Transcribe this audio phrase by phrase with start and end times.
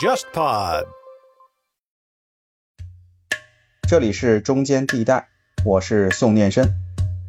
[0.00, 0.86] JustPod。
[3.86, 5.28] 这里是中间地带，
[5.62, 6.66] 我是宋念深，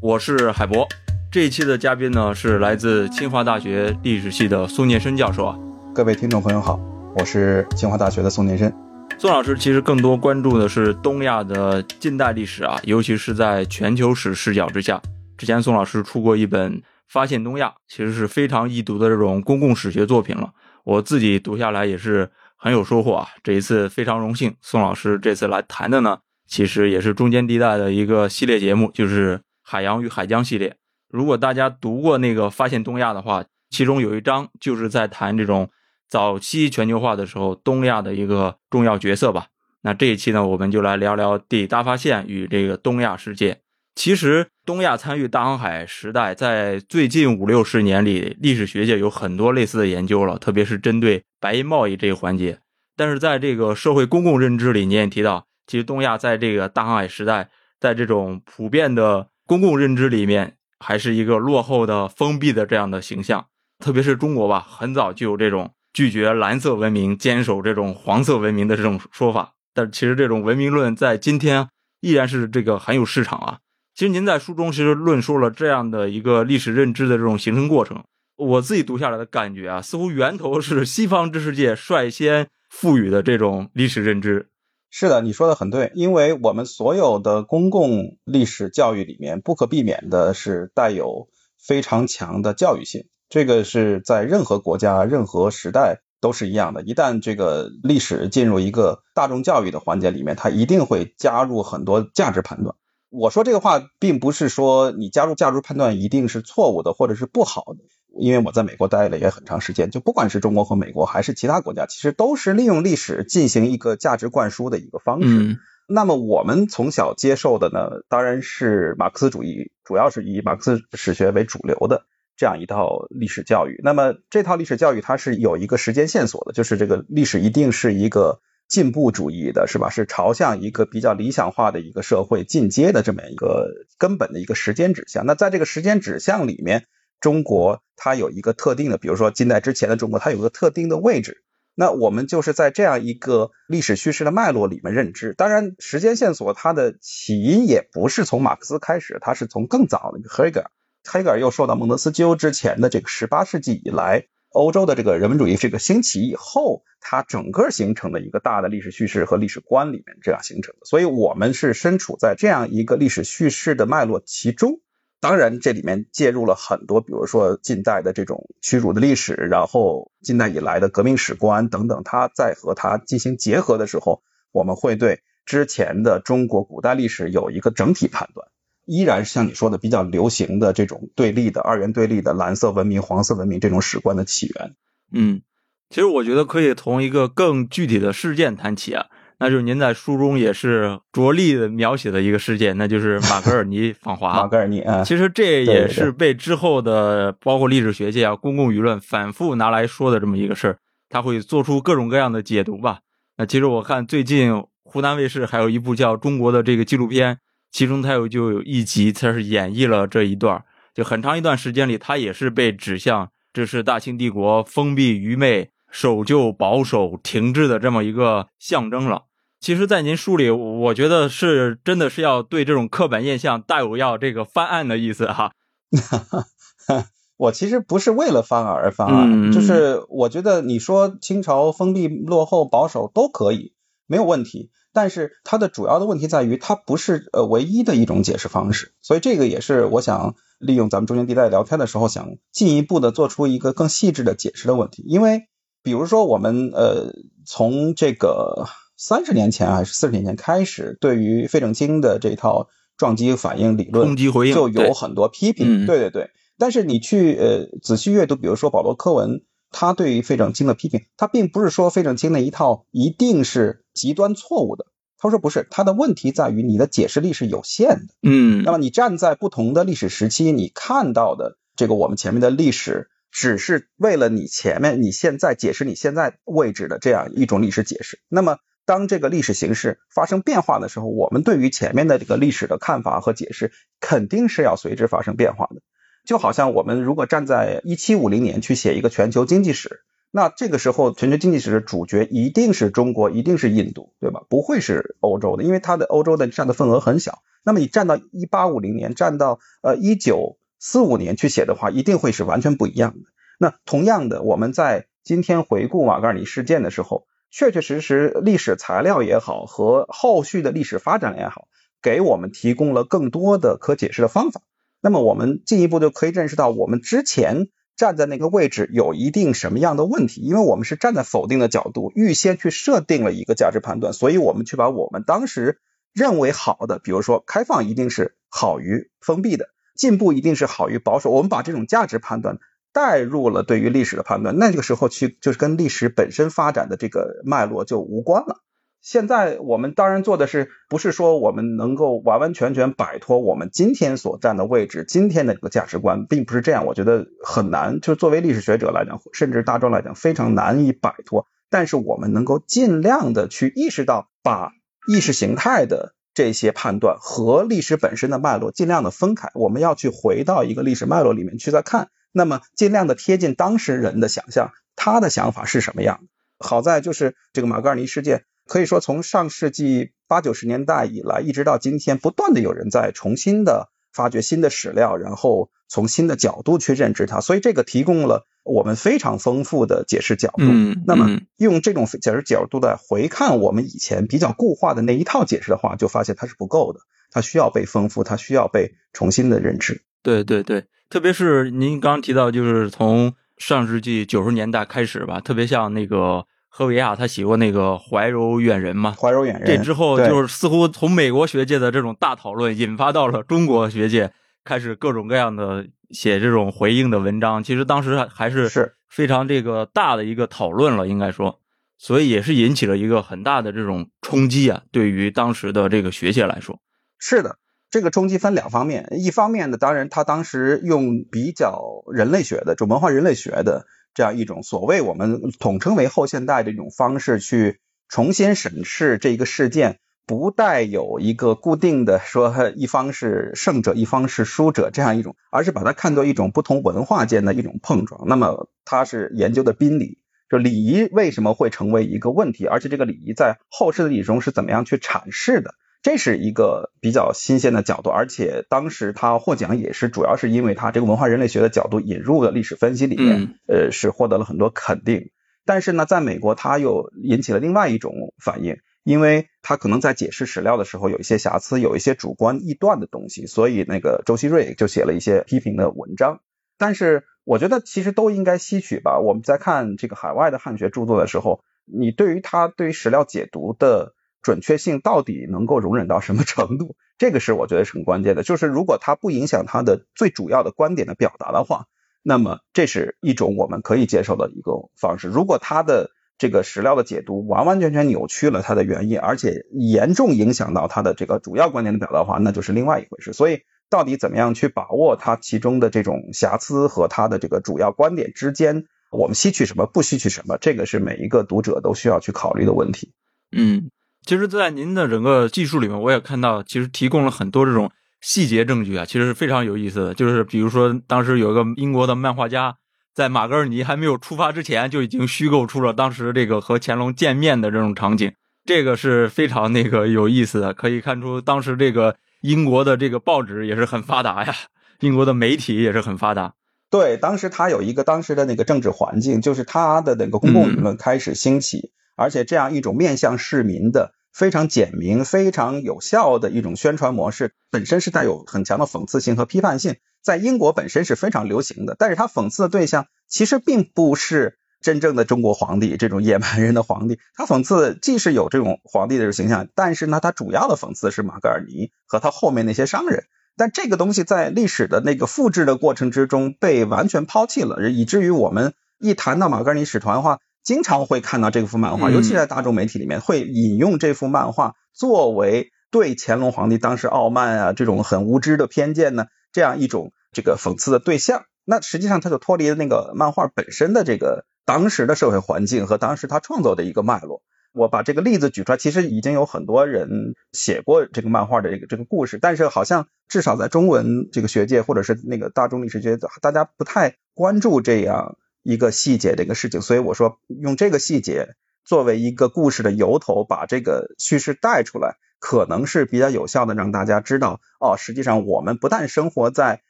[0.01, 0.87] 我是海博。
[1.29, 5.59] 这一期的嘉宾呢是来自清华大学历史系的宋念深教授啊。
[5.93, 6.79] 各位听众朋友好，
[7.17, 8.73] 我是清华大学的宋念深。
[9.17, 15.01] 宋老师其实更多关注的是东亚的近代历史啊，尤其是在全球史视角之下。
[15.37, 16.77] 之前宋老师出过一本
[17.09, 20.53] 《发现东亚》，其实是非常易读的这种公共史学作品了。
[20.83, 23.27] 我自己读下来也是很有收获啊。
[23.43, 30.75] 这一次非常荣幸，宋老师这次来谈的呢，其实也是中间地带的一个系列节目，就是海洋与海疆系列。
[31.09, 35.69] 如果大家读过那个《发现东亚》的话，其中有一章就是在谈这种。
[36.11, 39.47] 早期全球化的时候，东亚的一个重要角色吧。
[39.83, 43.61] 那这一期呢，我们就来聊聊地大发现与这个东亚世界。
[43.93, 52.59] 其实，东亚参与大航海时代，在最近五六十年里，历史学界有很多类似的研究了，特别是针对白银贸易这一环节。
[52.95, 57.49] 但是，在这个社会公共认知里，你也提到，其实东亚在这个大航海时代，
[57.79, 63.47] 在这种普遍的公共认知里面，还是一个落后的、封闭的这样的形象。
[63.79, 65.73] 特别是中国吧，很早就有这种。
[65.93, 71.67] 拒绝蓝色文明，坚守这种黄色文明的这种说法，但其实这种文明论在今天
[71.99, 73.59] 依然是这个很有市场啊。
[73.93, 78.03] 其实您在书中其实论述了这样的一个历史认知的这种形成过程，
[78.37, 84.47] 我自己读下来的感觉啊，似乎源头是西方知识界率先赋予的这种历史认知。
[84.89, 91.29] 是的，你说的很对，因为我们所有的公共历史教育里面，不可避免的是带有
[91.65, 93.05] 非常强的教育性。
[93.29, 96.81] 这个是在任何国家、任何时代都是一样的。
[96.81, 102.75] 一旦这个历史进入一个大众教育的环节里面，它一定会加入很多价值判断。
[103.11, 107.83] 我说这个话，并不是说你加入价值判断一定是错误的或者是不好的。
[108.19, 115.59] 因为我在美国待了也很长时间，就不管是中国和美国还是其他国家，其实都是利用历史进行一个价值灌输的一个方式。
[115.87, 122.05] 那么我们从小接受的呢，当然是马克思主义，主要是以马克思史学为主流的。
[122.37, 128.39] 这样一套历史教育，那么这套历史教育它是有一个时间线索的，就是这个历史一定是一个
[128.71, 129.89] 进步主义的，是吧？
[129.89, 135.25] 是朝向一个比较理想化的一个社会进阶的这么一个根本的一个时间指向。
[135.25, 136.85] 那在这个时间指向里面，
[137.19, 141.43] 中国它有一个特定的，比如说近代之前的中国，它有个特定的位置。
[141.75, 145.33] 那我们就是在这样一个历史叙事的脉络里面认知。
[145.37, 150.71] 当然，时间线索它的起因也不是从马克思开始，它是从更早的黑格尔。
[151.03, 160.85] 黑格尔又受到孟德斯鸠之前的这个十八世纪以来欧洲的这个人文主义这个兴起以后，它整个形成的一个大的历史叙事和历史观里面这样形成的。
[160.85, 164.81] 所以，我们是身处在这样一个历史叙事的脉络其中。
[165.21, 178.49] 当然，这里面介入了很多，比如说近代的这种屈辱的历史，然后近代以来的革命史观等等，它在和它进行结合的时候，我们会对之前的中国古代历史有一个整体判断。
[178.85, 184.75] 依然是像你说的比较流行的这种对立的二元对立的蓝色文明、黄色文明这种史观的起源。
[185.13, 185.41] 嗯，
[185.89, 189.05] 其实我觉得可以从一个更具体的事件谈起啊，
[189.39, 194.33] 那就是您在书中也是着力的描写的一个事件，那就是马格尔尼访华。
[194.41, 200.77] 马格尔尼啊，其实这也是被之后的包括历史学界啊、公共舆论反复拿来说的这么一个事儿，
[201.09, 202.99] 他会做出各种各样的解读吧。
[203.37, 207.37] 那其实我看最近湖南卫视还有一部叫《中国》的这个纪录片。
[207.71, 219.23] 其中他有就有一集，他是演绎了这一段，就很长一段时间里，他也是被指向这是大清帝国封闭、愚昧、守旧、保守、停滞的这么一个象征了。
[219.59, 225.53] 其实，在您书里，我觉得是真的是要对这种刻板印象大有要这个翻案的意思哈。
[227.37, 233.73] 我其实不是为了翻案而翻案，就是我觉得你说清朝封闭、落后、保守都可以，
[234.07, 234.71] 没有问题。
[234.93, 245.03] 但是它的主要的问题在于，它不是呃唯一的一种解释方式，所以这个也是我想利用咱们中间地带聊天的时候，想进一步的做出一个更细致的解释的问题。
[245.07, 245.43] 因为
[245.81, 247.13] 比如说我们呃
[247.45, 248.67] 从这个
[248.97, 252.67] 三十年前还是四十年前开始，对于费正清的这套
[252.97, 254.15] 撞击反应理论，
[254.53, 255.85] 就有很多批评。
[255.85, 256.31] 对对对。
[256.57, 259.43] 但是你去呃仔细阅读，比如说保罗柯文。
[259.71, 264.85] 他对于费正清的批评，他并不是说费正清那一套一定是极端错误的。
[265.17, 268.13] 他说不是，他的问题在于你的解释力是有限的。
[268.23, 278.19] 嗯，那么你站在不同的历史时期，你看到的这个我们前面的历史，只是为了你前面你现在解释你现在位置的这样一种历史解释。
[278.29, 285.83] 那么当这个历史形势发生变化的时候，我们对于前面的这个历史的看法和解释，肯定是要随之发生变化的。
[286.23, 290.01] 就好像我们如果站在一七五零年去写一个全球经济史，
[290.31, 294.43] 那这个时候全球经济史的主角一定是中国，一定是印度，对吧？
[294.49, 297.41] 不会是欧洲的，因为它的欧洲的占的份额很小。
[297.63, 303.29] 那么你站到一八五零年，站到呃一九四五年去写的话，一定会是完全不一样的。
[303.59, 311.67] 那同样的，我们在今天回顾瓦格尔尼事件的时候，确确实实历史材料也好，和后续的历史发展也好，
[312.01, 314.61] 给我们提供了更多的可解释的方法。
[315.01, 325.79] 那么我们进一步就可以认识到，我们之前站在那个位置有一定什么样的问题，因为我们是站在否定的角度，预先去设定了一个价值判断，所以我们去把我们当时
[326.13, 332.59] 认为好的，比如说开放一定是好于封闭的，进步一定是好于保守，我们把这种价值判断。
[332.93, 338.57] 带入了对于历史的判断，那这个时候去就是跟历史本身发展的这个脉络就无关了。
[339.01, 346.85] 现在我们当然做的是，不是说我们能够完完全全摆脱我们今天所站的位置，今天的这个价值观，并不是这样。
[346.85, 351.47] 我觉得很难，就是作为历史学者来讲，甚至大众来讲，非常难以摆脱。
[351.69, 354.71] 但是我们能够尽量的去意识到，把
[355.07, 359.49] 意识形态的这些判断和历史本身的脉络尽量的分开。
[359.55, 362.09] 我们要去回到一个历史脉络里面去再看。
[362.31, 366.19] 那么尽量的贴近当事人的想象，他的想法是什么样？
[366.59, 377.41] 好在就是这个马格尔尼事件，可以说从上世纪八九十年代以来，一直到今天，不断的有人在重新的发掘新的史料，然后从新的角度去认知它。
[377.41, 380.63] 所以这个提供了我们非常丰富的解释角度。
[381.05, 390.01] 那么用这种解释角度来回看我们以前比较固化的那一套解释的话，就发现它是不够的，它需要被丰富，它需要被重新的认知。
[390.23, 390.85] 对对对。
[391.09, 399.63] 特别是您刚刚提到，就是从上世纪九十年代开始吧，特别像那个赫维亚，他写过那个《怀柔远人》嘛，《怀柔远人》。
[399.65, 404.31] 这之后，就是似乎从美国学界的这种大讨论，引发到了中国学界，
[404.63, 407.61] 开始各种各样的写这种回应的文章。
[407.61, 411.59] 其实当时还还是是非常这个大的一个讨论了，应该说，
[411.97, 416.79] 所以也是引起了一个很大的这种冲击啊，对于当时的这个学界来说，
[417.19, 417.57] 是的。
[417.89, 421.83] 这个冲击分两方面，一方面呢，当然他当时用比较
[422.13, 427.79] 人类学的，就文化人类学的这样一种所谓我们统称为后现代的一种方式去
[428.09, 438.27] 重新审视这个事件，不带有一个固定的说一方是胜者，一方是输者这样一种，而是把它看作一种不同文化间的一种碰撞。
[438.27, 440.19] 那么他是研究的宾礼，
[440.49, 445.75] 就礼仪为什么会成为一个问题，而且这个礼仪在后世的礼中是怎么样去阐释的？
[446.03, 455.29] 这是一个比较新鲜的角度，而且当时他获奖也是主要是因为他这个文化人类学的角度引入了历史分析里面，呃，是获得了很多肯定。
[455.63, 466.41] 但是呢，在美国他又引起了另外一种反应，因为他可能在解释史料的时候有一些瑕疵，有一些主观臆断的东西，所以那个周希瑞就写了一些批评的文章。
[466.79, 469.19] 但是我觉得其实都应该吸取吧。
[469.19, 474.15] 我们在看这个海外的汉学著作的时候，你对于他对于史料解读的。
[474.41, 476.95] 准确性到底能够容忍到什么程度？
[477.17, 478.43] 这个是我觉得是很关键的。
[478.43, 481.85] 就是如果它不影响它的最主要的观点的表达的话，
[482.23, 485.27] 那么这是一种我们可以接受的一个方式。
[485.27, 493.33] 如果它的这个史料的解读完完全全扭曲了它的原因，而且严重影响到它的这个主要观点的表达的话，那就是另外一回事。
[493.33, 493.61] 所以，
[493.91, 503.13] 到底怎么样去把握它其中的这种瑕疵和它的这个主要观点之间，我们吸取什么，不吸取什么，这个是每一个读者都需要去考虑的问题。
[503.51, 503.91] 嗯。
[504.23, 510.13] 其实，在您的整个技术里面，我也看到，其实提供了很多这种细节证据啊，其实是非常有意思的。
[510.13, 512.75] 就是比如说，当时有一个英国的漫画家，
[513.15, 518.31] 在马格尔尼还没有出发之前，就已经虚构出了当时这个和乾隆见面的这种场景，
[518.63, 520.71] 这个是非常那个有意思的。
[520.71, 524.53] 可以看出，当时这个英国的这个报纸也是很发达呀，
[525.01, 526.53] 英国的媒体也是很发达。
[526.91, 531.91] 对，当时他有一个当时的那个政治环境，就是他的那个公共舆论开始兴起。
[532.21, 541.95] 而且这样一种面向市民的非常简明、非常有效的一种宣传模式，本身是带有很强的讽刺性和批判性，在英国本身是非常流行的。
[541.97, 553.25] 但是它讽刺的对象其实并不是真正的中国皇帝这种野蛮人的皇帝，他讽刺既是有这种皇帝的形象，但是呢，他主要的讽刺是马格尔尼和他后面那些商人。
[553.57, 560.39] 但这个东西在历史的那个复制的过程之中被完全抛弃了，以至于我们一谈到马格尔尼使团的话。
[560.63, 571.43] 经常会看到这幅漫画，尤其在大众媒体里面，会引用这幅漫画作为对乾隆皇帝当时傲慢啊这种很无知的偏见呢这样一种这个讽刺的对象。
[571.65, 577.41] 那实际上他就脱离了那个漫画本身的这个当时的社会环境和当时他创作的一个脉络。
[577.73, 588.35] 我把这个例子举出来，其实已经有很多人写过这个漫画的这个这个故事，但是好像至少在中文这个学界或者是那个大众历史学，大家不太关注这样。
[588.63, 599.81] 一个细节这个事情，所以我说用这个细节作为一个故事的由头，把这个叙事带出来，可能是比较有效的，让大家知道哦，实际上我们不但生活在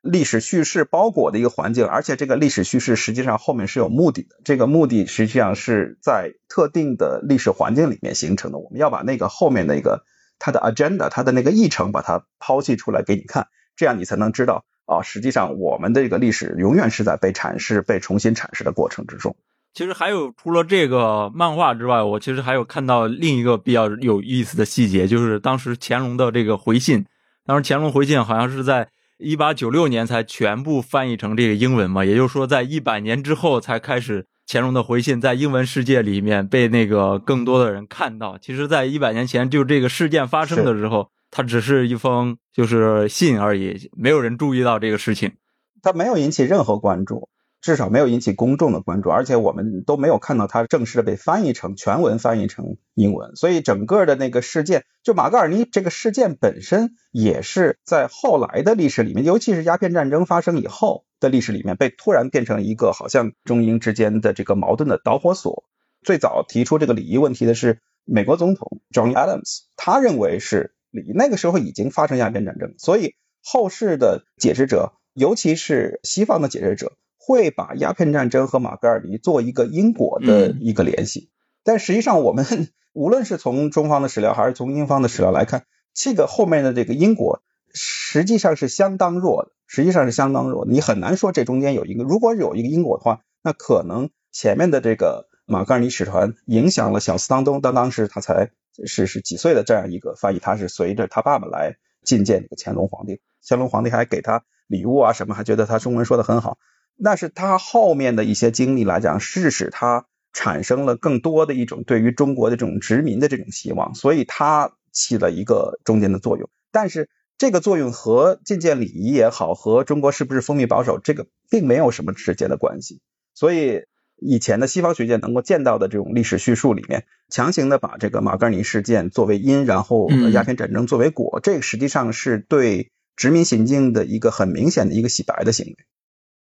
[0.00, 10.04] 历史叙事包裹的一个环境，而且这个历史叙事实际上后面是有目的的，这个目的实际上是在特定的历史环境里面形成的，我们要把那个后面那个
[10.38, 14.64] 它的 agenda，它的那个议程把它抛弃出来给你看，这样你才能知道。
[14.86, 19.36] 啊，实际上我们的这个历史永远是在被阐释、被重新阐释的过程之中。
[19.74, 27.04] 其实还有除了这个漫画之外，我其实还有看到另一个比较有意思的细节，就是当时乾隆的这个回信。
[27.44, 28.88] 当时乾隆回信好像是在
[29.18, 38.38] 一八九六年才全部翻译成这个英文嘛，也就是说在一百年之后才开始乾隆的回信在英文世界里面被那个更多的人看到。
[38.38, 41.10] 其实，在一百年前就这个事件发生的时候。
[41.30, 45.34] 它只是一封就是信而已，没有人注意到这个事情，
[45.82, 47.28] 它没有引起任何关注，
[47.60, 65.64] 至少没有引起公众的关注，而且我们都没有看到它正式的被翻译成全文翻译成英文，所以整个的那个事件，就马格尔尼这个事件本身也是在后来的历史里面，尤其是鸦片战争发生以后的历史里面，被突然变成一个好像中英之间的这个矛盾的导火索。
[66.02, 70.75] 最早提出这个礼仪问题的是美国总统 John Adams，他认为是。
[71.14, 81.30] 那个时候已经发生鸦片战争，所以后世的解释者，尤其是西方的解释者，会把鸦片战争和马格尔尼做一个因果的一个联系。
[81.64, 82.46] 但实际上，我们
[82.92, 90.66] 无论是从中方的史料还是从英方的史料来看，这个后面的这个因果实际上是相当弱的，实际上是相当弱。
[90.66, 98.50] 你很难说这中间有一个，如果有一个因果的话，那可能前面的这个马格尔尼使团影响了小斯当东，当当时他才。
[98.84, 106.58] 是是几岁的这样一个翻译，他是随着他爸爸来觐见这个乾隆皇帝，乾隆皇帝还给他礼物啊什么，还觉得他中文说的很好。
[106.96, 116.50] 那是他后面的一些经历来讲，是使他产生了更多的一种对于中国的这种殖民的这种希望，所以他起了一个中间的作用。
[116.72, 123.00] 但是这个作用和觐见礼仪也好，和中国是不是封闭保守，这个并没有什么直接的关系。
[123.32, 123.84] 所以。
[124.18, 135.76] 以前的西方学界能够见到的这种历史叙述里面，强行的把这个马格尼事件作为因，然后鸦片战争作为果，这个实际上是对殖民行径的一个很明显的一个洗白的行为。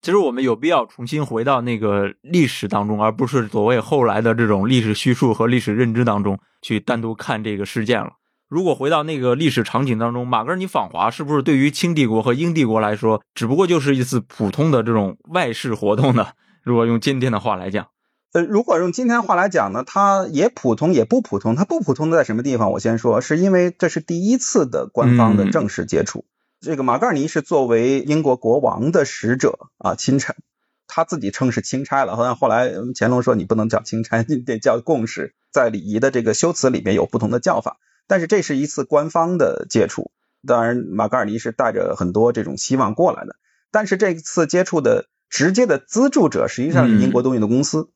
[0.01, 8.11] 其实我们有必要重新回到那个历史当中，而不是所谓后来的这种历史叙述和历史认知当中去单独看这个事件了。
[8.47, 16.27] 如果回到那个历史场景当中，马格尼访华是不是对于清帝国和英帝国来说，只不过就是一次普通的这种外事活动呢？
[16.65, 17.89] 如果用今天的话来讲，
[18.33, 21.55] 呃，如果用今天话来讲呢，它也普通也不普通。
[21.55, 22.71] 它不普通的在什么地方？
[22.71, 26.25] 我先说，是因为这是第一次的官方的正式接触。
[26.59, 30.33] 这个马格尔尼是作为英国国王的使者啊，钦差，
[30.87, 32.15] 他自己称是钦差了。
[32.15, 37.77] 好像后来乾隆说你不能叫钦差，你得叫贡使，在礼仪的这个修辞里面有不同的叫法。
[38.07, 40.09] 但是这是一次官方的接触，
[40.47, 43.35] 当然马格尔尼是带着很多这种希望过来的。
[43.69, 45.05] 但是这次接触的。
[45.35, 47.89] 直接的资助者实际上是英国东印度公司。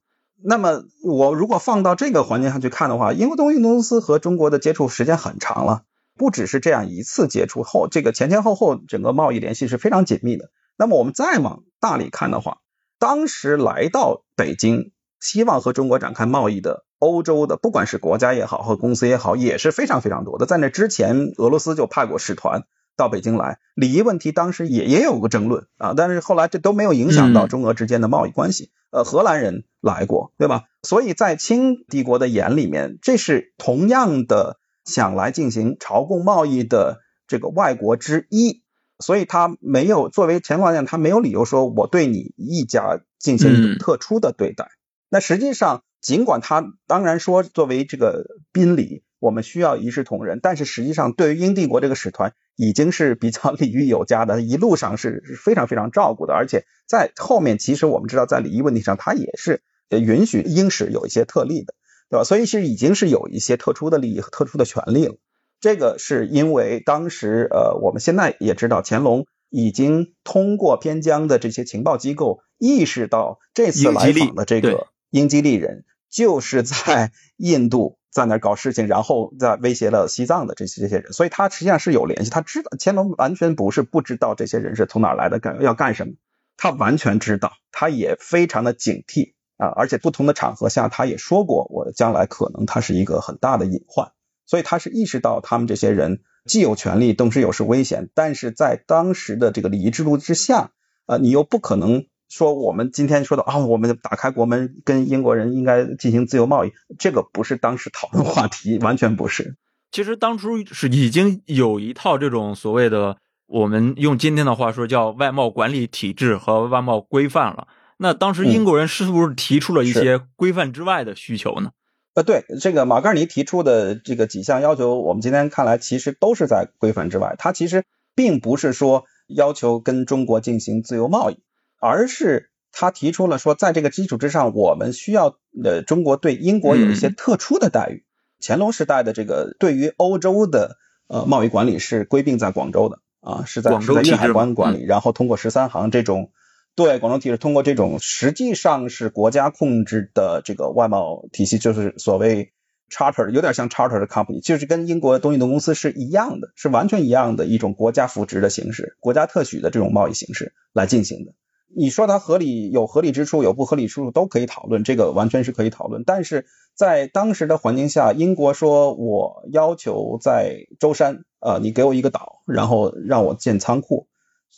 [0.44, 5.84] 那么我如果放到这个环境上去看的话，英国东印度公司和中国的接触时间很长了，
[6.18, 10.50] 不只是这样一次接触后，这个前前后后整个贸易联系是非常紧密的。
[10.78, 12.58] 那么我们再往大里看的话，
[13.00, 14.92] 当时来到北京
[15.22, 20.46] 希望和中国展开贸易的欧洲的，不管是国家也好和公司也好，也是非常非常多的。
[20.46, 22.64] 在那之前，俄罗斯就派过使团。
[23.00, 28.72] 到北京来，礼仪问题当时也也有个争论啊，但是后来这都没有影响到中俄之间的贸易关系。
[28.92, 30.64] 呃，荷兰人来过，对吧？
[30.84, 38.64] 所以在清帝国的眼里面，这是同样的想来进行朝贡贸易的这个外国之一，
[39.00, 44.68] 所以他没有作为乾隆来讲，他没有理由说我对你一家进行一种特殊的对待。
[45.10, 49.04] 那实际上，尽管他当然说作为这个宾礼。
[49.20, 61.74] 我们需要一视同仁，但是实际上，对于英帝国这个使团已经是比较 礼遇有加的，一路上是非常非常照顾的，而且在后面，其实我们知道，在礼仪问题上，他也是允许英使有一些特例的，
[62.10, 62.24] 对吧？
[62.24, 65.16] 所以是已经是有一些特殊的利益和特殊的权利了。
[65.60, 77.99] 这个是因为当时，呃，我们现在也知道，乾隆已经通过边疆的这些情报机构意识到，这次来访的这个英吉利人就是在 印度。
[78.20, 82.30] 在那搞事情，然后再威胁了西藏的这些这些人，所以他实际上是有联系。
[82.30, 86.14] 他知道乾隆完全不是不知道这些人是从哪儿来的，干要干什么，
[86.58, 89.68] 他完全知道，他也非常的警惕啊。
[89.68, 94.12] 而且不同的场合下，他也说过，我将来可能他是一个很大的隐患，
[94.46, 100.72] 所以他是意识到他们这些人既有权利，同时又是危险，但是在当时的这个礼仪制度之下，
[101.06, 109.56] 啊，你又不可能说我们今天说的啊，我们打开国门跟英国人应该进行自由贸易，这个不是当时讨论话题， 完全不是。
[109.92, 113.18] 其实当初是已经有一套这种所谓的，
[113.48, 117.68] 我们用今天的话说叫外贸管理体制和外贸规范了。
[117.98, 121.72] 那当时英国人是不是提出了一些规范之外的需求呢？
[122.14, 127.36] 呃，对，这个马格尔尼提出的这个几项要求，我们今天看来其实都是在规范之外。
[127.38, 127.84] 他其实
[128.16, 131.40] 并不是说要求跟中国进行自由贸易，
[131.80, 138.06] 而是他提出了说，在这个基础之上，我们需要呃中国对英国有一些特殊的待遇。
[138.42, 146.32] 乾隆时代的这个对于欧洲的呃贸易管理是归并在广州的啊，是在是在粤海关管理，然后通过十三行这种。
[146.76, 152.54] 对广州体制通过这种实际上是国家控制的这个外贸体系，就是所谓
[152.90, 161.34] charter，有点像 charter 的 company，就是跟英国东印度公司是一样的，是完全一样的一种国家扶植的形式，国家特许的这种贸易形式来进行的。
[161.76, 166.04] 你说它合理，有合理之处，有不合理之处都可以讨论，这个完全是可以讨论。
[166.04, 174.08] 但是在当时的环境下，英国说我要求在舟山，呃，你给我一个岛，然后让我建仓库。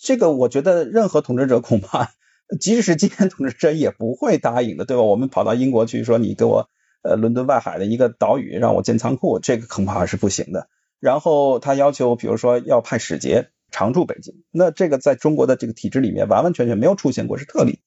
[0.02, 2.12] 这个我觉得任何统治者恐怕，
[2.60, 5.04] 即使是今天统治者也不会答应的，对吧？
[5.04, 6.70] 我们跑到英国去说你给我
[7.04, 10.68] 呃伦敦外海的一个岛屿让我建仓库，这个恐怕是不行的。
[11.00, 17.80] 然后他要求，比如说要派使节常驻北京，那这个在中国的这个体制里面完完全全没有出现过，是特例。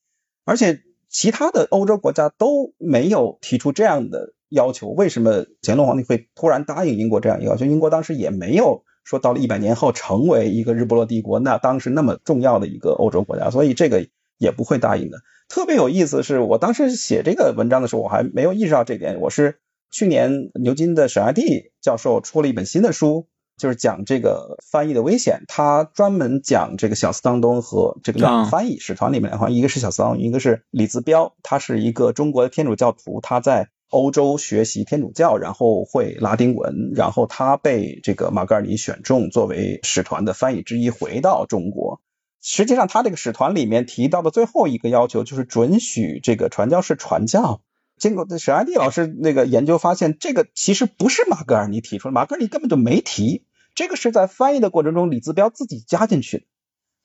[0.45, 7.67] 而且其他的欧洲国家都没有提出这样的要求，为什么乾隆皇帝会突然答应英国这样一个要求？
[7.67, 8.83] 英国当时也没有。
[9.05, 15.19] 说到了一百年后成为一个日不落帝国，那当时那么重要的一个欧洲国家，所以这个也不会答应的。
[15.47, 19.21] 特别有意思的是，我当时写这个文章的时候，我还没有意识到这点。
[19.21, 19.59] 我是
[19.91, 23.27] 去年牛津的沈爱蒂教授出了一本新的书，
[23.57, 25.45] 就是讲这个翻译的危险。
[25.49, 33.69] 他专门讲这个小斯当东和这个两个翻译使团里面的话，一个是小斯当东，一个是李自彪，他是一个中国的天主教徒，他在。
[33.91, 42.01] 欧洲学习天主教，然后会拉丁文，然后他被这个马格尔尼选中作为使团的翻译之一，回到中国。
[42.43, 47.61] 实际上，他这个使团里面提到的最后一个要求就是准许这个传教士传教。
[47.97, 56.45] 经过沈爱蒂老师那个研究发现，这个其实不是马格尔尼提出来，马格尔尼根本就没提，这个是在翻译的过程中李自彪自己加进去的。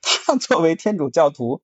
[0.01, 1.61] 他作为天主教徒，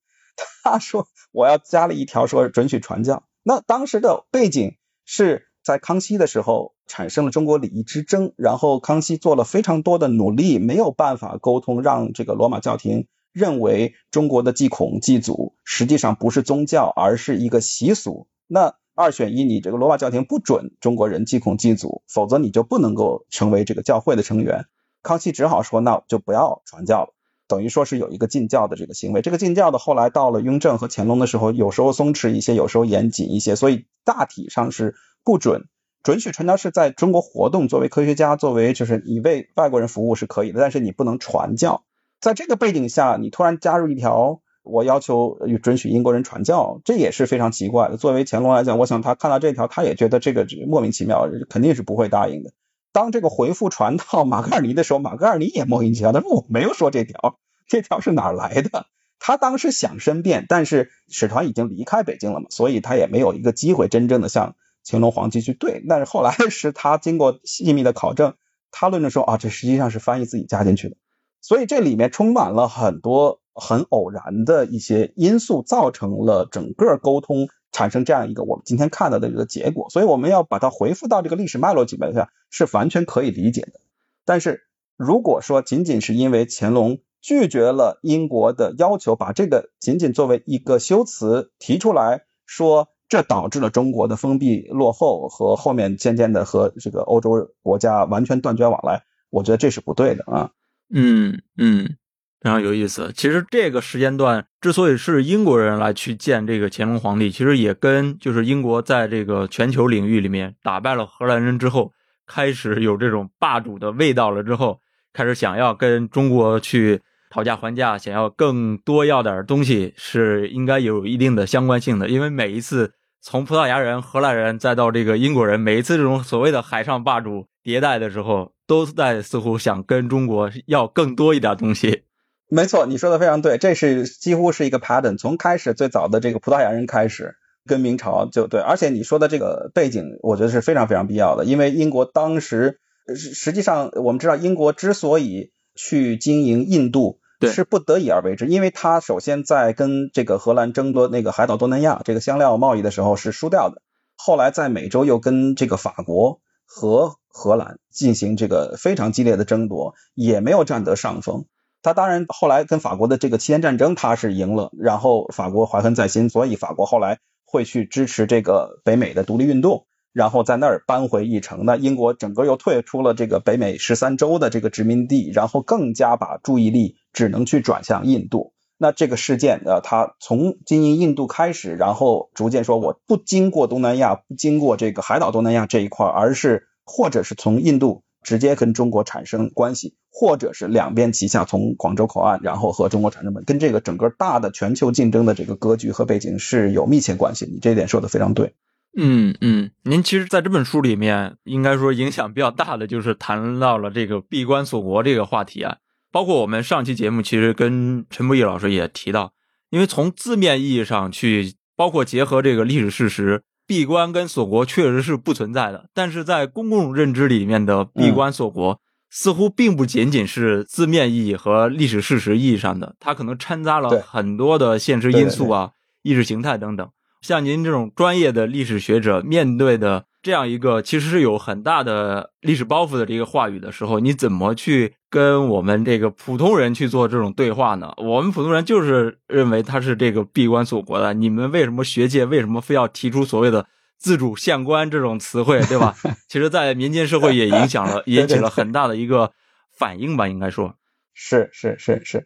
[0.64, 3.24] 他说我要加了一条说准许传教。
[3.44, 4.78] 那当时的背景。
[5.08, 18.28] 是在康熙的时候产生了中国礼仪之争，然后康熙做了非常多的努力，没有办法沟通，让这个罗马教廷认为中国的祭孔祭祖实际上不是宗教，而是一个习俗。
[18.48, 24.66] 那二选一，你这个罗马教廷不准中国人祭孔祭祖，否则你就不能够成为这个教会的成员。
[25.06, 27.14] 康熙只好说，那就不要传教了。
[27.48, 35.66] 等于说是有一个禁教的这个行为，这个禁教的后来到了雍正和乾隆的时候，有时候松弛一些，有时候严谨一些，所以大体上是不准
[36.02, 41.84] 准许传教士在中国活动，作为科学家，作为就是你为外国人服务是可以的，但是你不能传教。
[42.20, 47.98] 在这个背景下，你突然加入一条，我要求准许英国人传教，这也是非常奇怪的。
[47.98, 52.52] 作为乾隆来讲，我想他看到这条，他也觉得这个莫名其妙，肯定是不会答应的。
[52.96, 58.86] 当这个回复传到马格尔尼的时候，马格尔尼也莫名其妙，他说我没有说这条，这条是哪来的？
[59.20, 64.56] 他当时想申辩，但是使团已经离开北京了嘛，所以他也没有一个机会真正的向
[64.88, 65.84] 乾隆皇帝去对。
[65.90, 68.36] 但是后来是他经过细密的考证，
[68.72, 70.96] 他论证说啊，这实际上是翻译自己加进去的，
[71.42, 77.50] 所以这里面充满了很多很偶然的一些因素，造成了整个沟通。
[77.76, 83.82] 产生这样一个我们今天看到的这个结果，所以我们要把它回复到这个历史脉络基本上是完全可以理解的。
[84.24, 84.62] 但是
[84.96, 100.52] 如果说仅仅是因为乾隆拒绝了英国的要求，把这个仅仅作为一个修辞提出来说，这导致了中国的封闭落后和后面渐渐的和这个欧洲国家完全断绝往来，我觉得这是不对的啊。
[100.90, 101.98] 嗯嗯。
[102.42, 103.12] 非常有意思。
[103.16, 111.92] 其实这个时间段之所以是英国人来去见这个乾隆皇帝，其实也跟就是英国在这个全球领域里面打败了荷兰人之后，
[112.28, 114.80] 开始有这种霸主的味道了之后，
[115.14, 122.08] 开始想要跟中国去讨价还价，想要更多要点东西，是应该有一定的相关性的。
[122.08, 132.04] 因为每一次从葡萄牙人、荷兰人再到这个英国人，每一次这种所谓的海上霸主迭代的时候，都在似乎想跟中国要更多一点东西。
[132.48, 147.20] 没错，你说的非常对，这是几乎是一个 pattern，从开始最早的这个葡萄牙人开始，跟明朝就对，而且你说的这个背景，我觉得是非常非常必要的，因为英国当时实实际上我们知道，英国之所以去经营印度，
[147.52, 153.82] 是不得已而为之，因为他首先在跟这个荷兰争夺那个海岛东南亚这个香料贸易的时候是输掉的，
[154.16, 161.46] 后来在美洲又跟这个法国和荷兰进行这个非常激烈的争夺，也没有占得上风。
[161.86, 169.86] 他当然后来跟法国的这个七年战争他是赢了，然后法国怀恨在心，所以法国后来会去支持这个北美的独立运动。
[170.12, 178.54] 然后在那儿扳回一城，那英国整个又退出了这个北美十三州的这个殖民地，然后更加把注意力只能去转向印度。
[178.78, 197.46] 那这个事件，呃，它从经营印度开始，然后逐渐说我不经过东南亚，不经过这个海岛东南亚这一块，而是或者是从印度直接跟中国产生关系，或者是两边旗下从广州口岸，然后和中国产生跟这个整个大的全球竞争的这个格局和背景是有密切关系。
[197.46, 198.56] 你这一点说的非常对。
[198.98, 205.78] 嗯嗯，您其实在这本书里面，应该说影响比较大的就是谈到了这个闭关锁国这个话题啊。
[206.12, 209.34] 包括我们上期节目，其实跟陈博义老师也提到，
[209.70, 215.90] 因为从字面意义上去，包括结合这个历史事实，闭关跟锁国确实是不存在的。
[215.94, 225.72] 但是在公共认知里面的闭关锁国，似乎并不仅仅是字面意义和历史事实意义上的，它可能掺杂了很多的现实因素啊、
[226.04, 226.90] 意识形态等等。
[227.22, 237.94] 像您这种专业的历史学者，面对的这样一个其实是有很大的历史包袱的这个话语的时候，你怎么去跟我们这个普通人去做这种对话呢？
[237.98, 243.68] 我们普通人就是认为他是这个闭关锁国的，你们为什么学界为什么非要提出所谓的
[244.00, 245.94] 自主县官这种词汇，对吧？
[246.28, 249.32] 其实，在民间社会也影响了， 引起了很大的一个
[249.78, 250.74] 反应吧，应该说
[251.14, 252.26] 是是是是。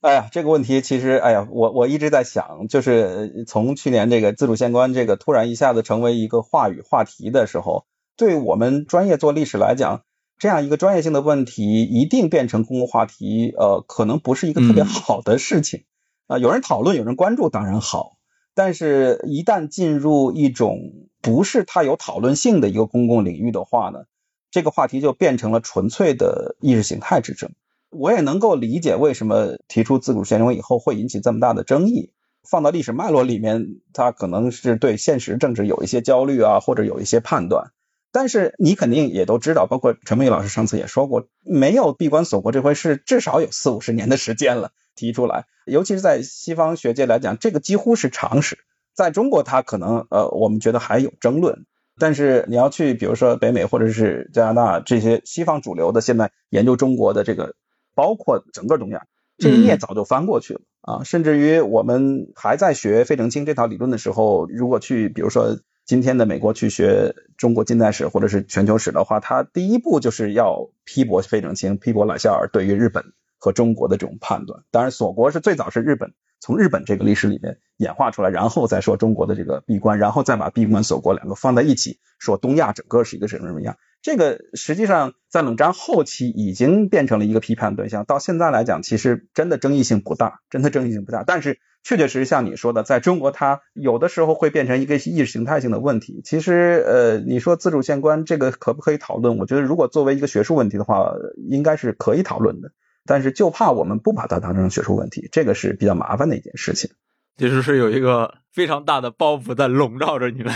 [0.00, 7.84] 哎呀，这个问题其实，哎呀，我我一直在想，就是从去年这个自主县官这个突然一下子成为一个话语话题的时候，
[8.16, 10.04] 对我们专业做历史来讲，
[10.38, 15.84] 这样一个专业性的问题一定变成公共话题，呃，可能不是一个特别好的事情
[16.28, 16.38] 啊。
[16.38, 18.16] 有人讨论，有人关注，当然好，
[18.54, 20.78] 但是一旦进入一种
[21.20, 24.04] 不是太有讨论性的一个公共领域的话呢，
[24.50, 27.50] 这个话题就变成了纯粹的意识形态之争。
[27.90, 32.12] 我也能够理解为什么提出自主宪政以后会引起这么大的争议。
[32.48, 37.72] 放到历史脉络里面，他可能是对现实政治有一些焦虑啊，或者有一些判断。
[38.12, 44.72] 但是你肯定也都知道，包括陈梦老师上次也说过，没有闭关锁国这回事，至少有四五十年的时间了。
[44.96, 48.58] 提出来，尤其是在西方学界来讲，这个几乎是常识。
[48.94, 51.66] 在中国，他可能呃，我们觉得还有争论。
[51.98, 57.54] 但是你要去，比如说北美或者是加拿大这些西方主流的现在研究中国的这个。
[58.00, 59.02] 包括整个东亚，
[59.36, 61.04] 这一页早就翻过去了啊！
[61.04, 74.62] 甚至于我们还在学费正清这套理论的时候，如果去比如说今天的美国去学中国近代史或者是全球史的话，他第一步就是要批驳费正清、批驳赖肖尔对于日本和中国的这种判断。
[74.70, 83.76] 当然，锁国是最早是日本从日本这个历史里面演化出来，然后再说中国的这个闭关，然后再把闭关锁国两个放在一起，说东亚整个是一个什么什么样。
[84.02, 91.22] 这个实际上在冷战后期已经变成了一个批判对象，到现在来讲，其实真的争议性不大，真的争议性不大。
[91.24, 96.22] 但是确确实实像你说的，在中国它有的时候会变成一个意识形态性的问题。
[96.24, 99.38] 其实呃，你说自主县官这个可不可以讨论？
[99.38, 101.12] 我觉得如果作为一个学术问题的话，
[101.48, 102.72] 应该是可以讨论的。
[103.06, 106.90] 但是就怕我们不把它当成学术问题，这个是比较麻烦的一件事情。
[107.36, 110.52] 其实是有一个非常大的包袱在笼罩着你们。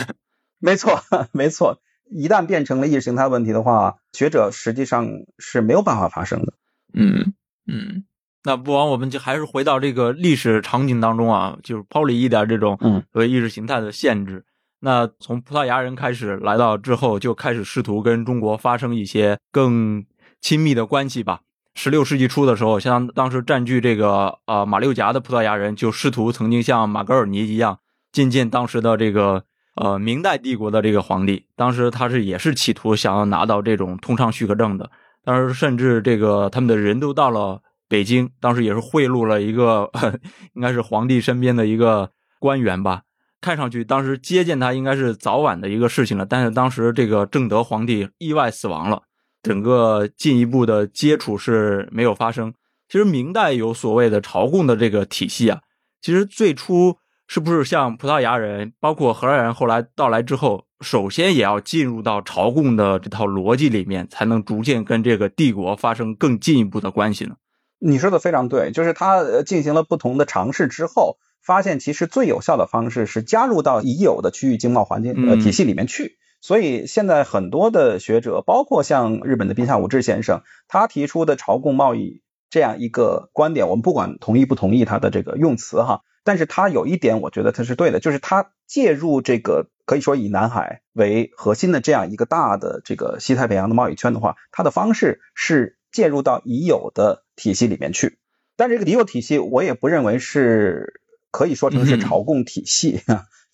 [0.59, 1.00] 没错，
[1.33, 1.80] 没错。
[2.14, 6.53] 一旦变成了意识形态问题的话，学者实际上是没有办法发生的。
[6.92, 7.35] 嗯
[7.66, 8.05] 嗯，
[8.44, 14.44] 那不枉我们就还是回到这个历史场景当中啊，就是抛离一点这种所谓意识形态的限制。
[14.79, 20.05] 那从葡萄牙人开始来到之后，就开始试图跟中国发生一些更
[20.40, 21.40] 亲密的关系吧。
[21.74, 27.81] 十六世纪初的时候，像当时占据这个呃马六甲的葡萄牙人，就试图曾经像马格尔尼一样
[28.12, 29.44] 觐见当时的这个。
[29.74, 34.88] 呃，明代帝国的这个皇帝，当时他是也是企图想要拿到这种通商许可证的，
[35.24, 39.90] 当时甚至这个他们的人都到了北京，当时也是贿赂了一个
[40.54, 43.02] 应该是皇帝身边的一个官员吧，
[43.40, 49.02] 看上去当时接见他应该是早晚的一个事情了，但是当时这个正德皇帝意外死亡了，
[49.42, 52.54] 整个进一步的接触是没有发生。
[52.88, 55.62] 其实明代有所谓的朝贡的这个体系啊，
[56.00, 56.98] 其实最初。
[57.35, 67.35] 是不是像葡萄牙人，包括荷兰人后来到来之后，首先也要进入到朝贡的这套逻辑里面，才能逐渐跟这个帝国发生更进一步的关系呢？
[67.81, 76.18] 你说的非常对，就是他进行了不同的尝试之后，发现其实最有效的方式是加入到已有的区域经贸环境呃体系里面去。
[76.40, 82.23] 所以现在很多的学者，包括像日本的滨下武志先生，他提出的朝贡贸易。
[82.49, 98.18] 这样一个观点，我们不管同意不同意他的这个用词哈，但是他有一点我觉得他是对的，就是他介入这个可以说以南海为核心的这样一个大的这个西太平洋的贸易圈的话，他的方式是介入到已有的体系里面去，
[98.56, 103.02] 但这个已有体系我也不认为是可以说成是朝贡体系，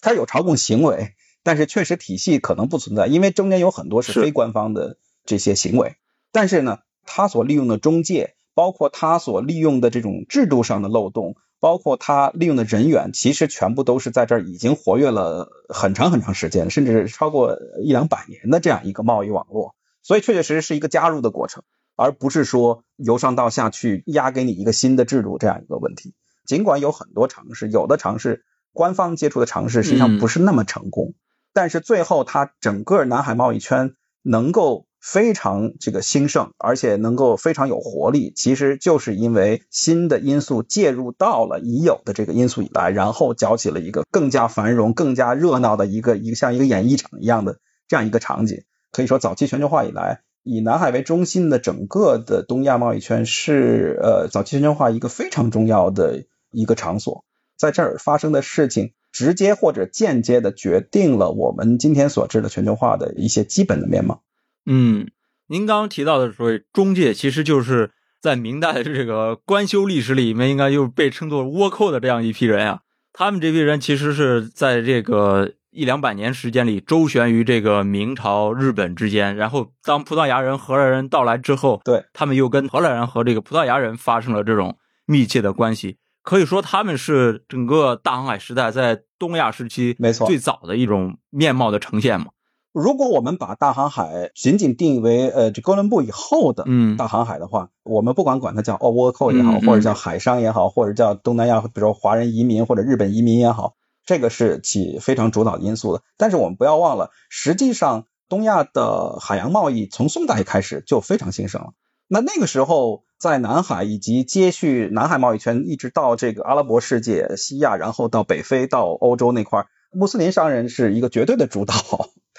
[0.01, 4.13] 它有朝贡行为，但是确实体系可能不存在，因为中间有很多是。
[4.13, 5.97] 非官方的这些行为，
[6.31, 8.35] 但是呢，他所利用的中介。
[8.53, 19.75] 包括他所利用的这种制度上的漏洞，包括他利用的人员，其实全部都是在这儿已经活跃了很长很长时间，甚至超过一两百年的这样一个贸易网络。
[20.03, 21.63] 所以，确确实实是一个加入的过程，
[21.95, 26.15] 而不是说由上到下去压给你一个新的制度这样一个问题。
[26.47, 31.15] 尽管有很多尝试，有的尝试官方接触的尝试实际上不是那么成功，
[31.53, 34.87] 但是最后它整个南海贸易圈能够。
[35.01, 47.59] 非常这个兴盛，而且能够非常有活力，其实就是因为新的因素介入到了已有的这个因素以来，然后搅起了一个更加繁荣、更加热闹的一个一个像一个演艺场一样的
[47.89, 48.63] 这样一个场景。
[48.93, 57.25] 可以说，早期全球化以来，以南海为中心的整个的东亚贸易圈是呃早期全球化一个非常重要的一个场所。
[57.57, 64.23] 在这儿发生的事情，直接或者间接的决定了我们今天所知的全球化的一些基本的面貌。
[64.67, 65.09] 嗯，
[65.49, 72.81] 您刚刚提到的所谓中介，其实就是在明代的这个官修历史里面，应该就被称作倭寇的这样一批人啊。
[73.13, 79.35] 他们这批人其实是在这个一两百年时间里周旋于这个明朝、日本之间。
[79.35, 85.97] 然后当葡萄牙人、荷兰人到来之后，对他们又跟荷兰人和这个葡萄牙人发生了这种密切的关系。
[86.23, 92.27] 可以说，他们是整个大航海时代在东亚时期没错最早的一种面貌的呈现嘛。
[92.73, 96.65] 如果我们把大航海仅仅定义为呃这哥伦布以后的
[96.97, 103.75] 大航海的话，我们不管管它叫哦倭寇也好，或者叫海商也好，或者叫东南亚比如说华人移民或者日本移民也好，
[104.07, 106.03] 这个是起非常主导因素的。
[106.17, 111.71] 但是我们不要忘了，实际上东亚的海洋贸易从宋代开始就非常兴盛了。
[112.07, 121.75] 那那个时候在南海以及接续南海贸易圈，一直到这个阿拉伯世界、西亚，然后到北非、到欧洲那块，穆斯林商人是一个绝对的主导。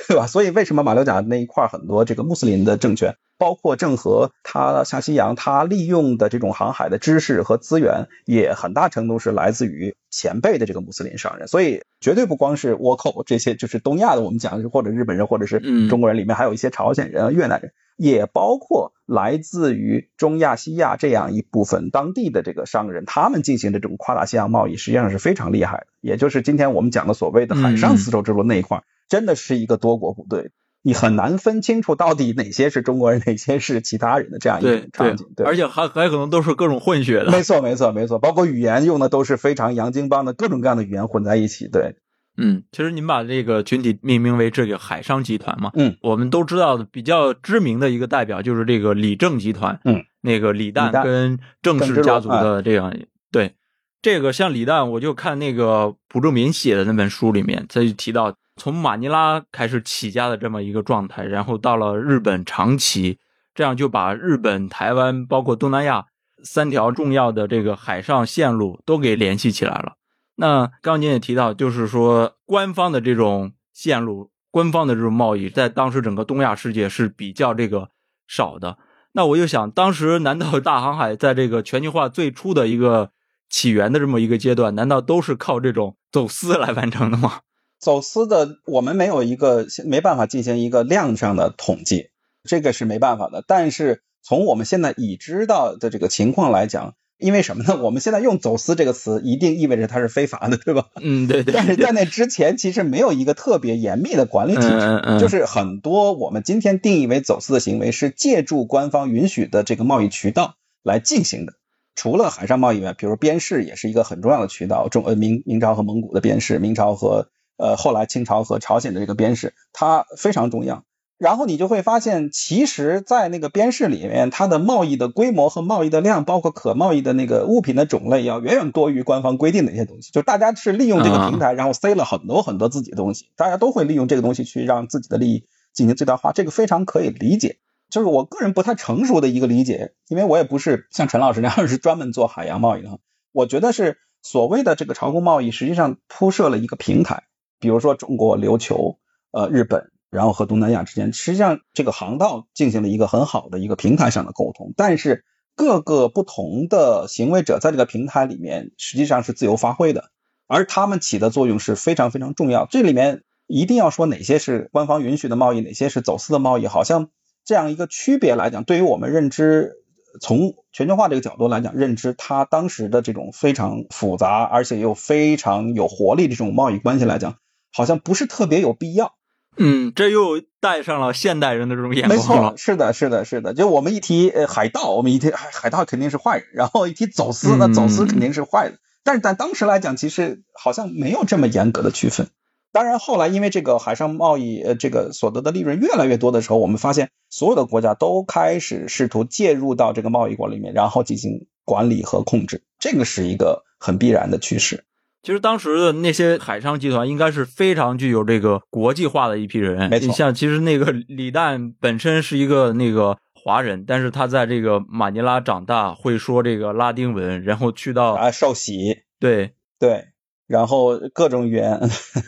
[0.08, 0.28] 对吧？
[0.28, 11.48] 所以为什么马六甲那一块很多这个穆斯林的政权，包括郑和他下西洋，他利用的这种航海的知识和资源，也很大程度是来自于前辈的这个穆斯林商人。
[11.48, 25.88] 所以绝对不光是倭寇这些，就是东亚的我们讲的或者日本人或者是中国人里面，还有一些朝鲜人、越南人，也包括来自于中亚、西亚这样一部分当地的这个商人，他们进行的这种跨大西洋贸易，实际上是非常厉害的。
[26.02, 28.84] 也就是今天我们讲的所谓的海上丝绸之路那一块。
[29.12, 35.28] 真的是一个多国部队，你很难分清楚到底哪些是中国人，哪些是其他人的这样一个场景。
[35.36, 37.30] 对，而且还还可能都是各种混血的。
[37.30, 41.67] 没错，没错，没错，包括语言用的都是非常洋泾浜的各种各样的语言混在一起。
[41.67, 41.95] 对，
[42.38, 52.95] 嗯，其实您把这个群体命名为这个海商集团嘛，嗯，我们都知道的比较知名的一个代表就是这个李正集团，嗯，那个李旦跟郑氏家族的这样，
[53.30, 53.56] 对，
[54.02, 58.38] 这个像李旦，我就看那个蒲正民写的那本书里面，他就提到。
[58.62, 63.17] 从马尼拉开始起家的这么一个状态，然后到了日本长崎，
[63.56, 66.06] 这样就把日本、台湾包括东南亚
[66.43, 69.93] 三条重要的这个海上线路都给联系起来了。
[70.36, 77.89] 那刚您也提到，就是说官方的这种线路、官方的这种贸易，在当时整个东亚世界是比较这个
[78.28, 78.78] 少的。
[79.13, 83.10] 那我就想，当时难道大航海在这个全球化最初的一个
[83.50, 87.39] 起源的这么一个阶段，难道都是靠这种走私来完成的吗？
[87.82, 92.12] 走私的，我们没有一个没办法进行一个量上的统计，
[92.44, 93.44] 这个是没办法的。
[93.48, 97.82] 但是从我们现在已知道的这个情况来讲，因为什么呢？
[97.82, 100.89] 我们现在用“走私”这个词，一定意味着它是非法的，对吧？
[101.02, 101.56] 嗯，对对。
[101.56, 111.54] 但是在那之前，其实没有一个特别严密的管理体制，就是很多我们今天定义为走私的行为，是借助官方允许的这个贸易渠道来进行的。
[111.96, 117.30] 除了海上贸易外，比如边市也是一个很重要的渠道，中呃明明朝和蒙古的边市，明朝和。
[117.62, 120.84] 呃，后来清朝和朝鲜的这个边市，它非常重要。
[121.19, 130.12] 然后你就会发现，其实，在那个边市里面，它的贸易的规模和贸易的量，包括可贸易的那个物品的种类，要远远多于官方规定的一些东西。
[130.12, 137.60] 就大家是利用这个平台，然后塞了很多很多自己的东西，大家都会利用这个东西去让自己的利益进行最大化，这个非常可以理解。
[137.91, 142.97] 就是我个人不太成熟的一个理解，因为我也不是像陈老师那样是专门做海洋贸易的。
[143.32, 147.26] 我觉得是所谓的这个朝贡贸易，实际上铺设了一个平台。
[147.62, 148.97] 比如说中国、琉球、
[149.32, 154.74] 呃日本，然后和东南亚之间，实际上这个航道进行了一个很好的一个平台上的沟通。
[154.76, 155.24] 但是
[155.56, 160.10] 各个不同的行为者在这个平台里面实际上是自由发挥的，
[160.47, 162.65] 而他们起的作用是非常非常重要。
[162.65, 167.10] 这里面一定要说哪些是官方允许的贸易，哪些是走私的贸易，好像
[167.45, 169.74] 这样一个区别来讲，对于我们认知，
[170.19, 177.38] 从全球化这个角度来讲，认知它当时的这种非常复杂而且又非常有活力的这种贸易关系来讲，
[177.74, 179.16] 好像不是特别有必要。
[179.58, 182.58] 嗯，这又带上了现代人的这种眼光了错，。
[182.58, 183.54] 是的，是的，是的。
[183.54, 188.78] 就我们一提呃海盗，我们一提海海盗肯定是坏人，然后一提走私，那嗯走私肯定是坏的。
[189.04, 192.30] 但是在当时来讲，其实好像没有这么严格的区分。
[192.72, 204.86] 当然，后来因为这个海上贸易，呃，这个所得的利润越来越多的时候，我们发现所有的国家都开始试图介入到这个贸易国里面，然后进行管理和控制，这个是一个很必然的趋势。
[205.24, 209.90] 其实当时的那些海商集团应该是非常具有这个国际化的一批人。
[209.90, 220.06] 没错你像其实那个李诞本身是一个那个华人，但是他在这个马尼拉长大，会说这个拉丁文，然后去到啊，受洗，对对，
[220.48, 221.80] 然后各种语言，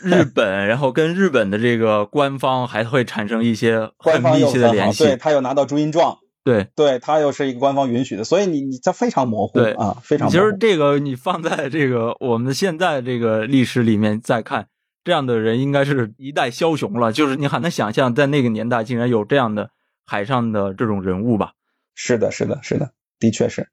[0.02, 5.04] 日本，然后跟日本的这个官方还会产生一些很密切的联系。
[5.04, 10.36] 对他有拿到朱茵状，对，对，它又是一个官方允许的，所以你你这非常模糊对啊，非常模糊。
[10.36, 14.68] 其实这个你放在这个我们现在这个历史里面再看，
[15.02, 17.10] 这样的人应该是一代枭雄了。
[17.10, 19.70] 就是你很难想象，在那个年代竟然有这样的
[20.04, 21.52] 海上的这种人物吧。
[21.94, 23.68] 是的，是的，是的，的确是。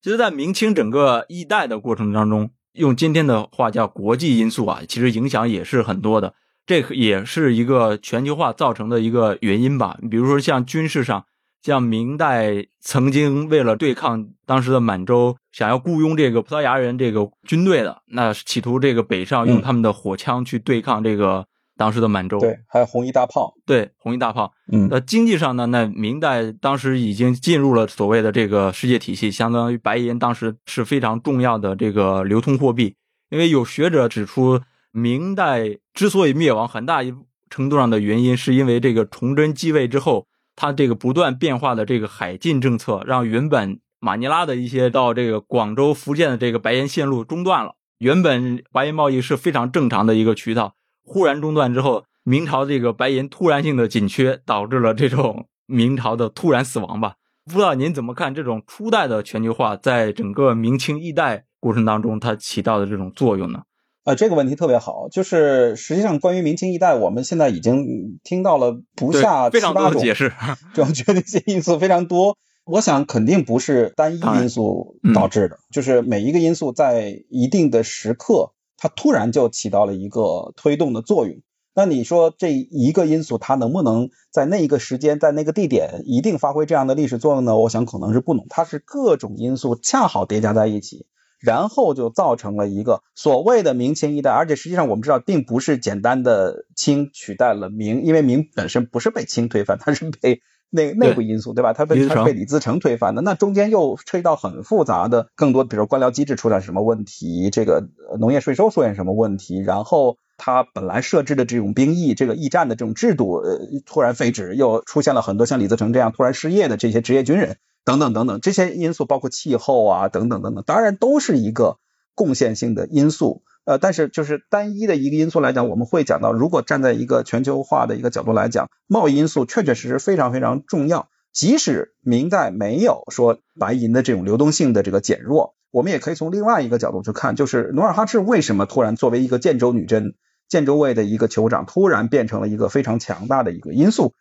[0.00, 6.34] 其实，在明清整个一代的过程当中，用今天的话叫国际因素啊，其实影响也是很多的。
[6.64, 9.98] 这个也是一个全球化造成的一个原因吧。
[10.10, 11.26] 比如说像军事上，
[11.64, 21.46] 像明代曾经为了对抗当时的满洲，想要雇佣这个葡萄牙人这个军队的，那企图这个北上用嗯他们的火枪去对抗这个
[21.78, 22.38] 当时的满洲。
[22.38, 24.52] 对，还有红衣大炮，对，红衣大炮。
[24.70, 32.94] 嗯，那经济上呢，那明代当时已经进入了所谓的这个世界体系，相当于白银当时是非常重要的这个流通货币。
[33.30, 34.60] 因为有学者指出，
[34.92, 37.14] 明代之所以灭亡，很大一
[37.48, 47.76] 程度上的原因是因为这个崇祯继位之后，它这个不断变化的这个海禁政策，让原本马尼拉的一些到这个广州、福建的这个白银线路中断了。
[47.98, 57.14] 原本白银贸易是非常正常的一个渠道，忽然中断之后，明朝这个白银突然性的紧缺，导致了这种明朝的突然死亡吧。
[57.46, 63.62] 不知道您怎么看这种初代的全球化在整个明清易代过程当中它起到的这种作用呢？
[64.04, 70.30] 呃，这个问题特别好，就是实际上关于明清一代，我们现在已经听到了不下七八种解释。
[70.74, 72.36] 这种决定性因素非常多。
[72.66, 81.36] 我想肯定不是单一因素嗯导致的，就是每一个因素在一定的时刻，它突然就起到了一个推动的作用。
[81.74, 87.56] 那你说这一个因素它能不能在那一个时间、在那个地点一定发挥这样的历史作用呢？
[87.56, 91.06] 我想可能是不能，它是各种因素恰好叠加在一起，
[91.40, 101.72] 然后就造成了一个所谓的明清一代，而且实际上我们知道，并不是简单的清取代了明，因为明本身不是被清推翻，它是被内内部因素，对吧？
[101.72, 110.16] 它被它是被李自成推翻的，那中间又涉及到很复杂的更多，比如官僚机制出现什么问题，这个呃农业税收出现什么问题，然后
[110.46, 117.56] 它本来设置的这种兵役、这个驿站的这种制度，呃，突然废止，又出现了很多像李自成这样突然失业的这些职业军人。
[117.82, 121.78] 等等等等，这些因素包括气候啊，等等等等，当然都是一个
[122.14, 123.42] 贡献性的因素。
[123.64, 131.08] 呃，但是就是单一的一个因素来讲，我们会讲到，如果站在一个全球化的一个角度来讲，贸易因素确确实实非常非常重要。
[131.32, 140.14] 即使明代没有说白银的这种流动性的这个减弱，我们也可以从另外一个角度去看，就是努尔哈赤为什么突然作为一个建州女真、
[140.48, 144.14] 建州卫的一个酋长，突然变成了一个非常强大的一个因素，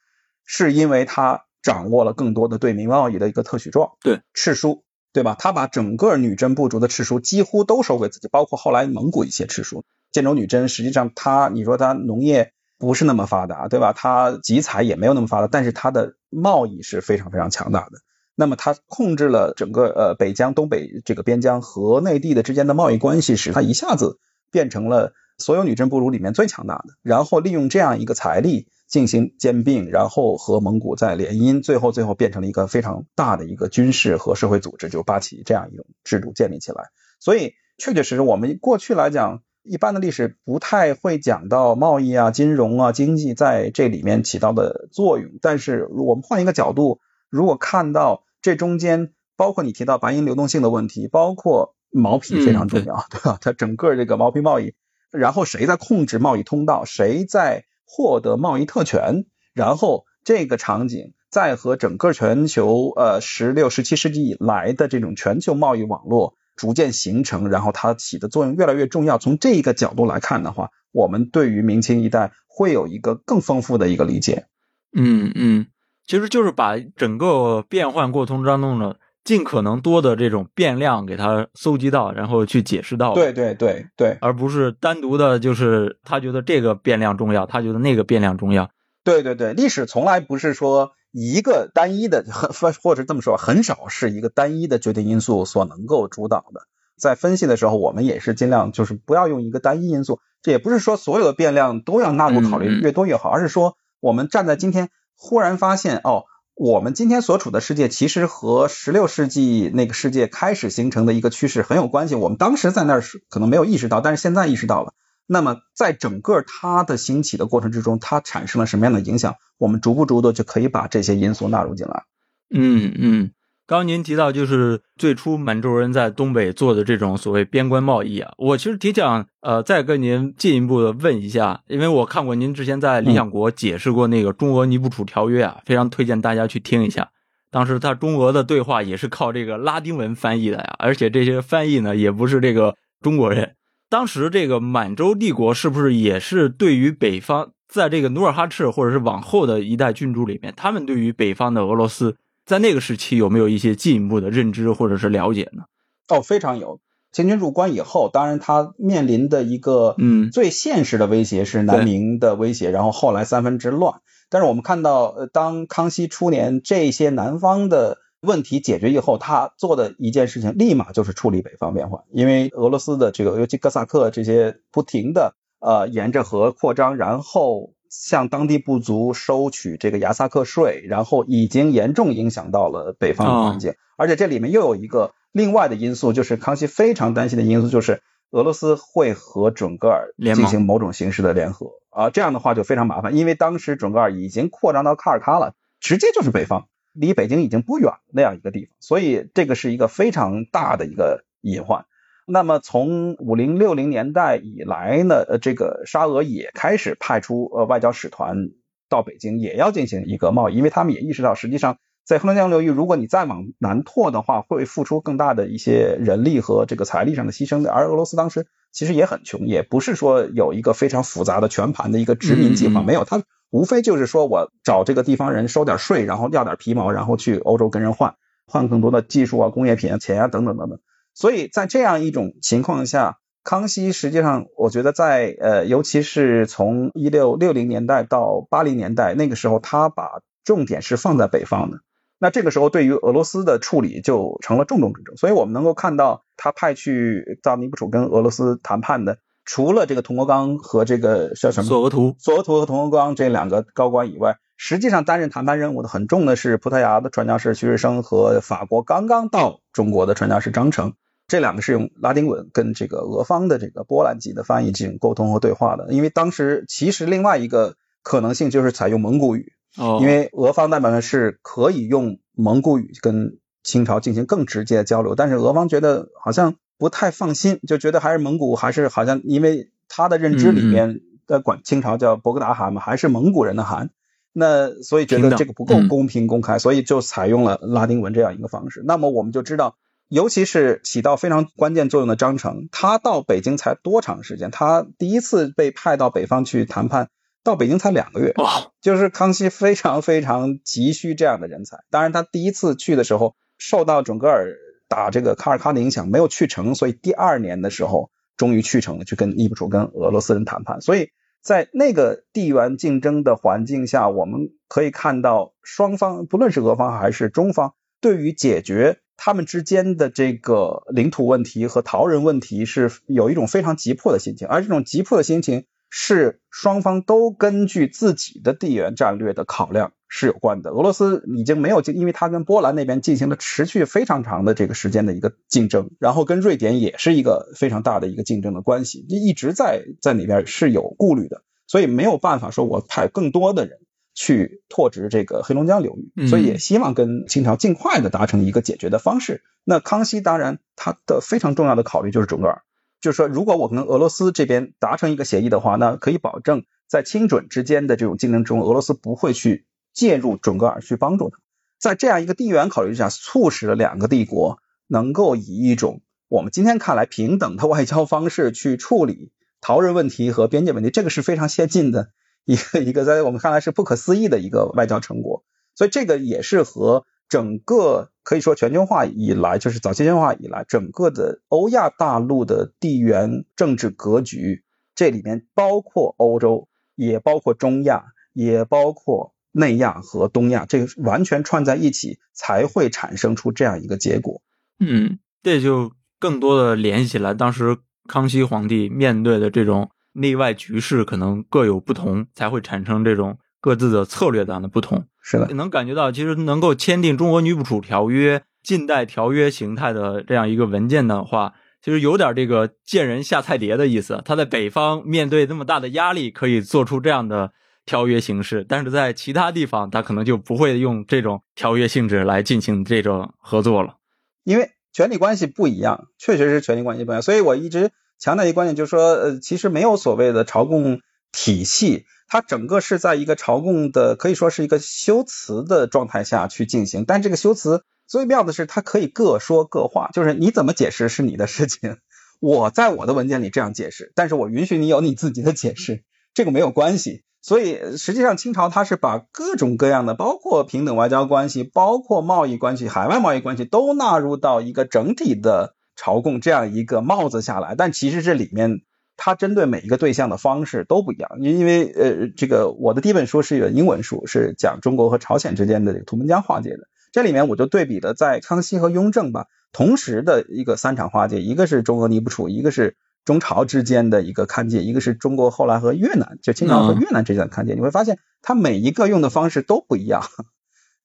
[0.46, 4.84] 是因为他掌握了更多的对明贸易的一个特许状，对赤书，
[5.14, 5.36] 对吧？
[5.38, 9.86] 他把整个女真部族的赤书几乎都收归自己，包括后来蒙古一些赤书。
[10.12, 13.94] 建州女真实际上它，你说它农业不是那么发达，对吧？
[13.94, 18.00] 它集采也没有那么发达，但是它的贸易是非常非常强大的。
[18.36, 24.20] 那么它控制了整个呃北疆、东北这个边疆和内地的之间的贸易关系，使它一下子
[24.52, 25.14] 变成了
[25.44, 26.96] 所有女真部族里面最强大的。
[27.02, 36.90] 然后利用这样一个财力进行兼并，然后和蒙古再联姻，最后最后变成了一个非常大的一个军事和社会组织，就八旗这样一种制度建立起来。
[37.20, 39.44] 所以确确实实，我们过去来讲。
[39.66, 53.38] 一般的历史不太会讲到贸易啊、金融啊、经济在这里面起到的作用，但是我们换一个角度，如果看到这中间，包括你提到白银流动性的问题，包括毛皮非常重要，嗯、对吧？
[53.40, 54.74] 它整个这个毛皮贸易，
[55.14, 69.20] 然后谁在控制贸易通道，谁在获得贸易特权，然后这个场景在和整个全球呃十六、十七世纪以来的这种全球贸易网络逐渐形成，然后它起的作用越来越重要。
[69.20, 74.48] 从这一个角度来看的话，我们对于明清一代会有一个更丰富的一个理解。
[74.96, 75.68] 嗯嗯，
[76.08, 78.96] 其实就是把整个变换过程当中呢。
[79.24, 83.14] 尽可能多的这种变量给它搜集到，然后去解释到。
[83.14, 88.70] 对对对对，而不是单独的，就是他觉得这个变量重要，他觉得那个变量重要。
[89.06, 96.62] 对对对，历史从来不是说一个单一的，或或者这么说，很少是一个单一的决定因素所能够主导的。
[96.98, 100.20] 在分析的时候，我们也是尽量就是不要用一个单一因素。
[100.42, 106.26] 这也不是说所有的变量都要纳入考虑，越多越好，而是说我们站在今天忽然发现哦。
[106.56, 112.14] 我们今天所处的世界，其实和十六世纪那个世界开始形成的一个趋势很有关系。
[112.14, 114.94] 我们当时在那儿是可能没有意识到，但是现在意识到了。
[115.26, 119.36] 那么，在整个它的兴起的过程之中，它产生了什么样的影响？
[119.58, 122.04] 我们逐步逐步就可以把这些因素纳入进来。
[122.50, 123.32] 嗯嗯。
[123.66, 137.10] 刚刚您提到，就是最初满洲人在东北做的这种所谓边关贸易啊，我其实挺想呃再跟您进一步的问一下，因为我看过您之前在理想国解释过那个中俄尼布楚条约啊，非常推荐大家去听一下。
[137.50, 143.56] 当时他中俄的对话也是靠这个拉丁文翻译的呀，而且这些翻译呢也不是这个中国人。
[143.90, 152.18] 当时这个满洲帝国是不是也是对于北方，在这个努尔哈赤或者是往后的一代君主里面，他们对于北方的俄罗斯？
[152.46, 155.64] 在那个时期有没有一些进一步的认知或者是了解呢？
[156.10, 156.80] 哦，非常有。
[157.12, 164.02] 清军入关以后，当然他面临的一个嗯最现实的威胁是南明的威胁，然后后来三藩之乱。
[164.30, 177.73] 但是我们看到，呃，当康熙初年这些南方的问题解决以后，他做的一件事情立马就是处理北方变化，因为俄罗斯的这个尤其哥萨克这些不停的呃沿着河扩张，然后。
[177.96, 201.86] 向当地部族收取这个牙萨克税，然后已经严重影响到了北方的环境，而且这里面又有一个另外的因素，就是康熙非常担心的因素，就是俄罗斯会和准噶尔进行某种形式的联合啊，这样的话就非常麻烦，因为当时准噶尔已经扩张到喀尔喀了，直接就是北方，离北京已经不远那样一个地方，所以这个是一个非常大的一个隐患。
[202.26, 208.50] 那么从五零六零年代以来呢，呃，这个沙俄也开始派出呃外交使团
[208.90, 217.72] 到北京，也要进行一个贸易，因为他们也意识到，实际上在黑龙江流域，如果你再往南拓的话，会付出更大的一些人力和这个财力上的牺牲的。
[217.72, 228.16] 而俄罗斯当时其实也很穷，也不是说有一个非常复杂的全盘的一个殖民计划，没有，他无非就是说我找这个地方人收点税，然后要点皮毛，然后去欧洲跟人换，
[228.48, 230.80] 换更多的技术啊、工业品啊、钱啊等等等等。
[231.14, 241.80] 所以在这样一种情况下，康熙实际上，我觉得在呃，尤其是从一六六零年代到八零年代那个时候，他把重点是放在北方的。
[242.20, 245.18] 那这个时候，对于俄罗斯的处理就成了重中之重。
[245.18, 260.94] 所以我们能够看到，他派去到尼布楚跟俄罗斯谈判的，除了这个佟国刚和这个叫什么索额图、索额图和佟国刚这两个高官以外，实际上担任谈判任务的很重的是葡萄牙的传教士徐日升和法国刚刚到中国的传教士张成。
[261.26, 283.92] 这两个是用拉丁文跟这个俄方的这个波兰籍的翻译进行沟通和对话的，因为当时其实另外一个可能性就是采用蒙古语，哦，因为俄方代表呢是可以用蒙古语跟清朝进行更直接的交流，但是俄方觉得好像不太放心，就觉得还是蒙古还是好像因为他的认知里面的管清朝叫博格达汗嘛，还是蒙古人的汗，
[284.34, 288.84] 那所以觉得这个不够公平公开，所以就采用了拉丁文这样一个方式。
[288.86, 289.78] 那么我们就知道。
[290.14, 294.52] 尤其是起到非常关键作用的张成，他到北京才多长时间？
[294.52, 297.10] 他第一次被派到北方去谈判，
[297.44, 298.32] 到北京才两个月。
[298.38, 298.72] 哇！
[298.80, 301.78] 就是康熙非常非常急需这样的人才。
[301.90, 304.54] 当然，他第一次去的时候受到准格尔
[304.88, 310.80] 打这个卡尔喀的影响，没有去成，所以第二年的时候终于去成了，去跟伊布楚跟俄罗斯人谈判。
[310.82, 311.10] 所以
[311.42, 319.00] 在那个地缘竞争的环境下，我们可以看到双方，不论是俄方还是中方，对于解决。
[319.18, 330.72] 他们之间的这个领土问题和逃人问题是有一种非常急迫的心情，而这种急迫的心情是双方都根据自己的地缘战略的考量是有关的。
[330.72, 343.78] 俄罗斯已经没有因为他跟波兰那边进行了持续非常长的这个时间的一个竞争，然后跟瑞典也是一个非常大的一个竞争的关系，一直在在那边是有顾虑的，所以没有办法说我派更多的人。
[344.14, 349.44] 去拓殖这个黑龙江流域，所以也希望跟清朝尽快的达成一个解决的方式。
[349.64, 352.62] 那康熙当然他的非常重要的考虑就是准噶尔，
[353.02, 361.38] 就是说如果我跟俄罗斯这边达成一个协议的话，那可以保证在清准之间的这种竞争中，俄罗斯不会去介入准噶尔去帮助他。
[361.80, 372.10] 在这样一个地缘考虑之下，促使了两个帝国能够以一种我们今天看来平等的外交方式去处理逃人问题和边界问题，这个是非常先进的
[372.46, 375.44] 一个一个在我们看来是不可思议的一个外交成果。
[375.76, 384.64] 所以这个也是和整个可以说全球化以来，就是早期全球化以来，整个的欧亚大陆的地缘政治格局，
[384.94, 394.44] 这里面包括欧洲，也包括中亚，也包括内亚和东亚，这个完全串在一起，才会产生出这样一个结果。
[394.80, 397.78] 嗯，这就更多的联系起来，当时
[398.08, 405.06] 康熙皇帝面对的这种内外局势可能各有不同，才会产生这种各自的策略上的不同。
[405.22, 414.22] 是的，能感觉到，其实能够签订《中俄女捕处条约》近代条约形态的这样一个文件的话，其实有点这个见人下菜碟的意思。
[414.26, 417.52] 他在北方面对这么大的压力，可以做出这样的
[417.86, 423.96] 条约形式，但是在其他地方，他可能就不会用这种条约性质来进行这种合作了。
[424.44, 427.22] 因为权力关系不一样，确实是权力关系不一样。
[427.22, 431.02] 所以我一直强调一个观点，就是说，呃，其实没有所谓的朝贡
[431.32, 432.06] 体系。
[432.28, 441.98] 它整个是在一个朝贡的，可以说是一个修辞的状态下去进行，但这个修辞最妙的是，它可以各说各话，就是你怎么解释是你的事情，
[442.40, 446.04] 我在我的文件里这样解释，但是我允许你有你自己的解释，
[446.34, 447.24] 这个没有关系。
[447.44, 458.82] 所以实际上清朝它是把各种各样的，包括平等外交关系、包括贸易关系、海外贸易关系都纳入到一个整体的朝贡这样一个帽子下来，但其实这里面。
[459.16, 466.88] 它针对每一个对象的方式都不一样，因因为呃，这个我的第一本书是一本英文书，是讲中国和朝鲜之间的这个图们江划界的。
[467.12, 477.76] 这里面我就对比了在康熙和雍正吧同时的一个三场划界，一个是中俄尼布楚，一个是中朝之间的一个勘界，一个是中国后来和越南，就清朝和越南之间的勘界。
[477.76, 480.24] 你会发现，它每一个用的方式都不一样，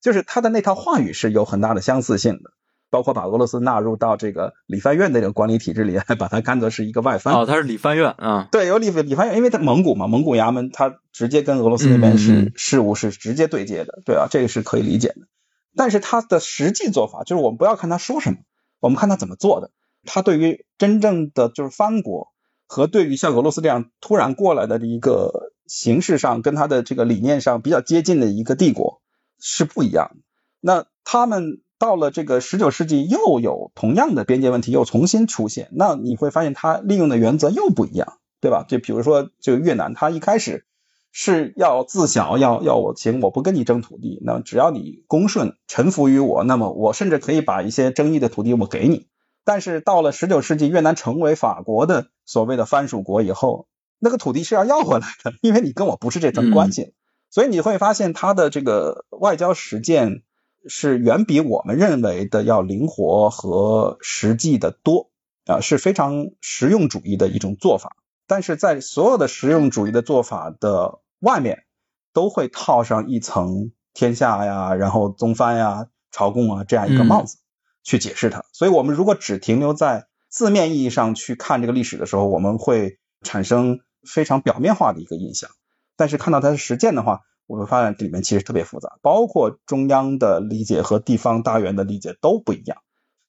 [0.01, 2.53] 就是它的那套话语是有很大的相似性的。
[2.91, 7.35] 包括把俄罗斯纳入到这个理藩院的这个管理体制里， 把它看作是一个外藩。
[7.35, 8.49] 哦，它是理藩院啊。
[8.51, 15.29] 对，有理理藩院，因为它蒙古嘛，蒙古衙门它直接跟俄罗斯那边是事务是直接对接的，对啊，这个是可以理解的。
[15.77, 18.39] 但是它的实际做法，就是我们不要看他说什么，
[18.81, 19.71] 我们看他怎么做的。
[20.07, 22.29] 他对于真正的就是藩国
[22.67, 29.03] 和对于像俄罗斯这样突然过来的一个形式上跟他的这个理念上比较接近的一个帝国
[29.39, 30.21] 是不一样的。
[30.61, 31.61] 那他们。
[31.79, 38.65] 到了这个十九世纪，又有同样的边界问题又重新出现，那你会发现它利用的原则又不一样，对吧？
[38.69, 40.67] 就比如说，就越南，它一开始
[41.13, 49.07] 是要自小，要要我行，我不跟你争土地，那只要你恭顺臣服于我，那么我甚至可以把一些争议的土地我给你。
[49.45, 53.69] 但是到了十九世纪，越南成为法国的所谓的藩属国以后，
[54.01, 56.93] 那个土地是要要回来的，因为你跟我不是这层关系，
[57.31, 60.25] 所以你会发现它的这个外交实践。
[60.67, 65.11] 是远比我们认为的要灵活和实际的多
[65.47, 67.97] 啊，是非常实用主义的一种做法。
[68.27, 71.65] 但是在所有的实用主义的做法的外面，
[72.13, 77.39] 都会套上一层天下呀，然后宗藩呀、朝贡啊这样一个帽子
[77.83, 78.45] 去解释它。
[78.53, 85.51] 所以，我们如果只停留在字面意义上去看这个历史的时候，我们会产生非常表面化的一个印象。
[85.97, 92.79] 但是看到它的实践的话，我们发现这里面其实特别复杂，包括中央的理解和地方大员的理解都不一样，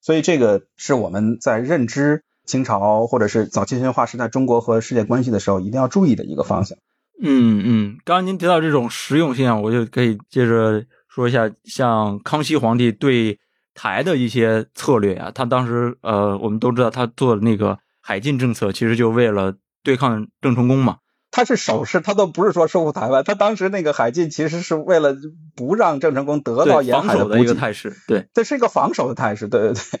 [0.00, 6.78] 所以这个是我们在认知清朝或者是早期全化时代中国和世界关系的时候一定要注意的一个方向。
[7.22, 13.38] 嗯嗯，刚刚您提到这种实用性啊，我就可以接着说一下，像康熙皇帝对
[13.74, 20.98] 台的一些策略啊，他当时呃，我们都知道他做的那个海禁政策，其实就为了对抗郑成功嘛。
[21.30, 23.22] 他是手势，他都不是说收复台湾。
[23.24, 25.16] 他当时那个海禁其实是为了
[25.54, 27.96] 不让郑成功得到沿海的一个态势。
[28.08, 29.48] 对，这是一个防守的态势。
[29.48, 30.00] 对对对，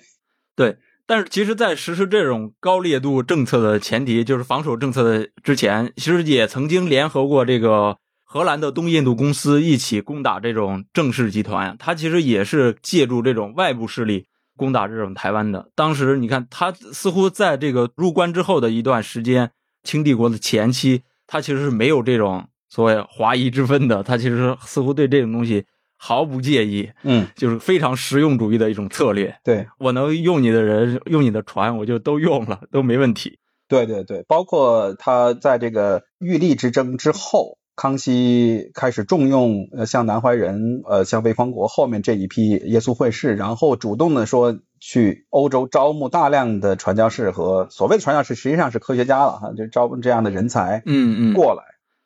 [0.56, 0.78] 对。
[1.06, 11.74] 但是其实，在实施这种高烈度政策的前提，就是防守政策的之前，其实也曾经联合过这个荷兰的东印度公司一起攻打这种郑氏集团。
[11.80, 14.26] 他其实也是借助这种外部势力
[14.56, 15.70] 攻打这种台湾的。
[15.74, 19.50] 当时你看，他似乎在这个入关之后的一段时间，
[19.82, 21.02] 清帝国的前期。
[21.32, 25.64] 他其实是没有这种所谓华夷之分的，他其实似乎对这种东西
[25.96, 29.32] 毫不介意，嗯，就是非常实用主义的一种策略。
[29.44, 33.38] 对我能用你的人，用你的船，我就都用了，都没问题。
[33.68, 44.58] 对对对，包括他在这个玉立之争之后，康熙开始重用呃像南怀仁，呃像魏匡国后面这一批耶稣会士，然后主动的说。
[44.80, 51.62] 去欧洲招募大量的传教士和所谓的传教士，实际上是科学家了哈，就招募这样的人才，嗯嗯，过来。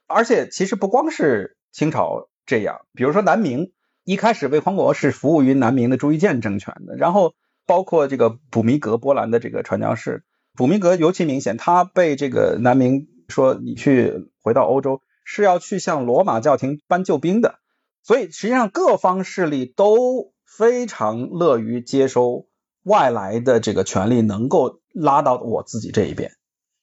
[0.07, 2.81] 而且其实不光是清朝这样。
[2.93, 3.73] 比如说南明，
[4.05, 10.25] 一开始魏匡国是服务于南明的朱一建政权的，然后包括这个普弥格，波兰的这个传教士，
[10.57, 17.61] 普弥格尤其明显，他被这个南明说你去回到欧洲是要去向罗马教廷搬救兵的，
[18.03, 22.47] 所以实际上各方势力都非常乐于接收
[22.85, 26.33] 外来的这个权力，能够拉到我自己这一边。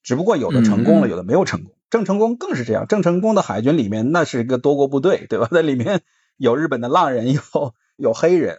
[0.03, 1.73] 只不过有的成功了，有的没有成功。
[1.89, 5.47] 郑成功更是这样，郑成功的海军里面那是一个多国部队， 对吧？
[5.51, 6.01] 在里面
[6.37, 7.41] 有日本的浪人，有
[7.97, 8.57] 有黑人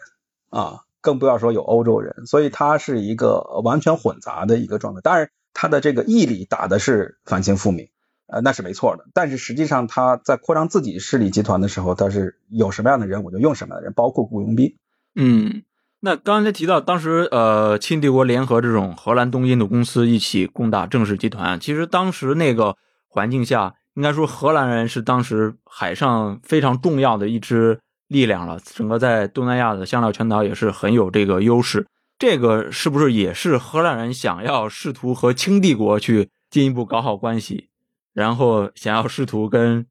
[0.51, 5.01] 啊，更不要说有欧洲人，所以他是一个完全混杂的一个状态。
[5.01, 7.89] 当然，他的这个义理打的是反清复明，
[8.27, 9.07] 呃，那是没错的。
[9.15, 14.77] 但是实际上他在扩张自己势力集团的时候，他是有什么样的人，我就用什么样的人，包括雇佣兵。
[15.17, 15.65] 嗯。
[16.05, 21.61] 那刚才提到，当时呃，清帝国联合这种荷兰东印度公司一起攻打郑氏集团。
[21.61, 22.77] 其实当时那个
[23.07, 27.79] 环境下，应该说荷兰人是当时海上非常重要的一支
[28.09, 28.59] 力量了。
[28.65, 31.87] 整个在东南亚的香料群岛也是很有这个优势。
[32.19, 37.69] 这个是不是也是荷兰人想要试图和清帝国去进一步搞好关系，
[38.13, 39.87] 然后想要试图跟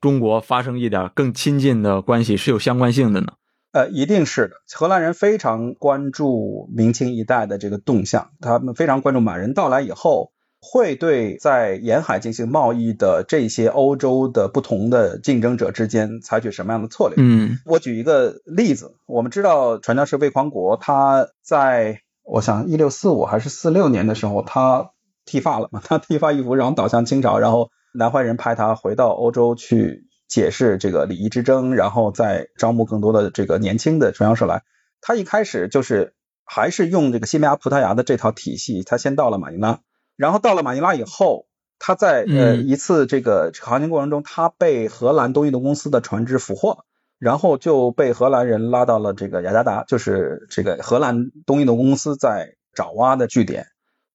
[0.00, 3.32] 中国发生一点更亲近的关系是有相关性的呢？
[3.76, 4.54] 呃，一定是的。
[4.74, 17.16] 荷兰人非常关注明清一代的这个动向，他们非常关注满人到来以后会对在沿海进行贸易的这些欧洲的不同的竞争者之间采取什么样的策略。
[17.18, 24.92] 嗯，我举一个例子，我们知道传教士魏匡国，他在我想一六四五还是四六年的时候，他
[25.26, 30.05] 剃发了嘛，他剃发易服，然后倒向清朝，然后南怀仁派他回到欧洲去。
[30.28, 34.62] 解释这个礼仪之争，然后再招募更多的这个年轻的传教士来。
[35.00, 36.14] 他一开始就是
[36.44, 38.82] 还是用这个西班牙、葡萄牙的这套体系。
[38.82, 39.80] 他先到了马尼拉，
[40.16, 41.46] 然后到了马尼拉以后，
[41.78, 46.84] 他在呃一次这个航行过程中，他被荷兰东印度公司的船只俘获，
[47.18, 53.66] 然后就被荷兰人拉到了这个雅加达，就是这个荷兰东印度公司在爪哇的据点。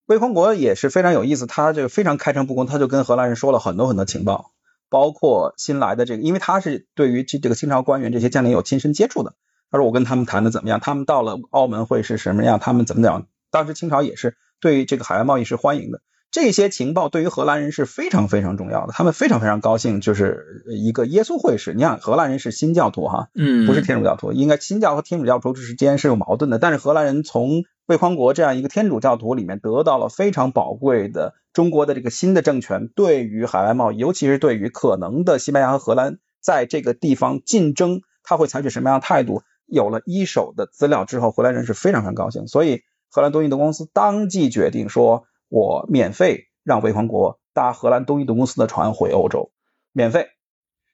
[0.08, 4.52] 魏匡国也是非常有意思，他就非常开诚布公，他就跟荷兰人说了很多很多情报。
[4.92, 9.34] 包括新来的这个，因为他是对于这这个清朝官员这些将领有亲身接触的。
[9.72, 10.82] 他说我跟他们谈的怎么样？
[10.82, 12.60] 他们到了澳门会是什么样？
[12.60, 13.26] 他们怎么讲？
[13.50, 16.02] 当时清朝也是对这个海外贸易是欢迎的。
[16.30, 20.00] 这些情报对于荷兰人是非常非常重要的，他们非常非常高兴。
[20.00, 26.58] 就是一个耶稣会士，你想荷兰人是新教徒哈，嗯，不是天主教徒，应该新教和天主教徒之间是有矛盾的。
[26.58, 31.34] 但是荷兰人从魏匡国这样一个天主教徒里面得到了非常宝贵的。
[31.52, 39.44] 中国的这个新的政权对于海外贸易，尤其是对于可能的西班牙和荷兰在这个地方竞争，他会采取什么样的态度？
[39.66, 49.52] 有了一手的资料之后，荷兰人是非常非常高兴，所以荷兰东印度公司当即决定说：“我免费让魏匡国搭荷兰东印度公司的船回欧洲，
[49.92, 50.30] 免费。”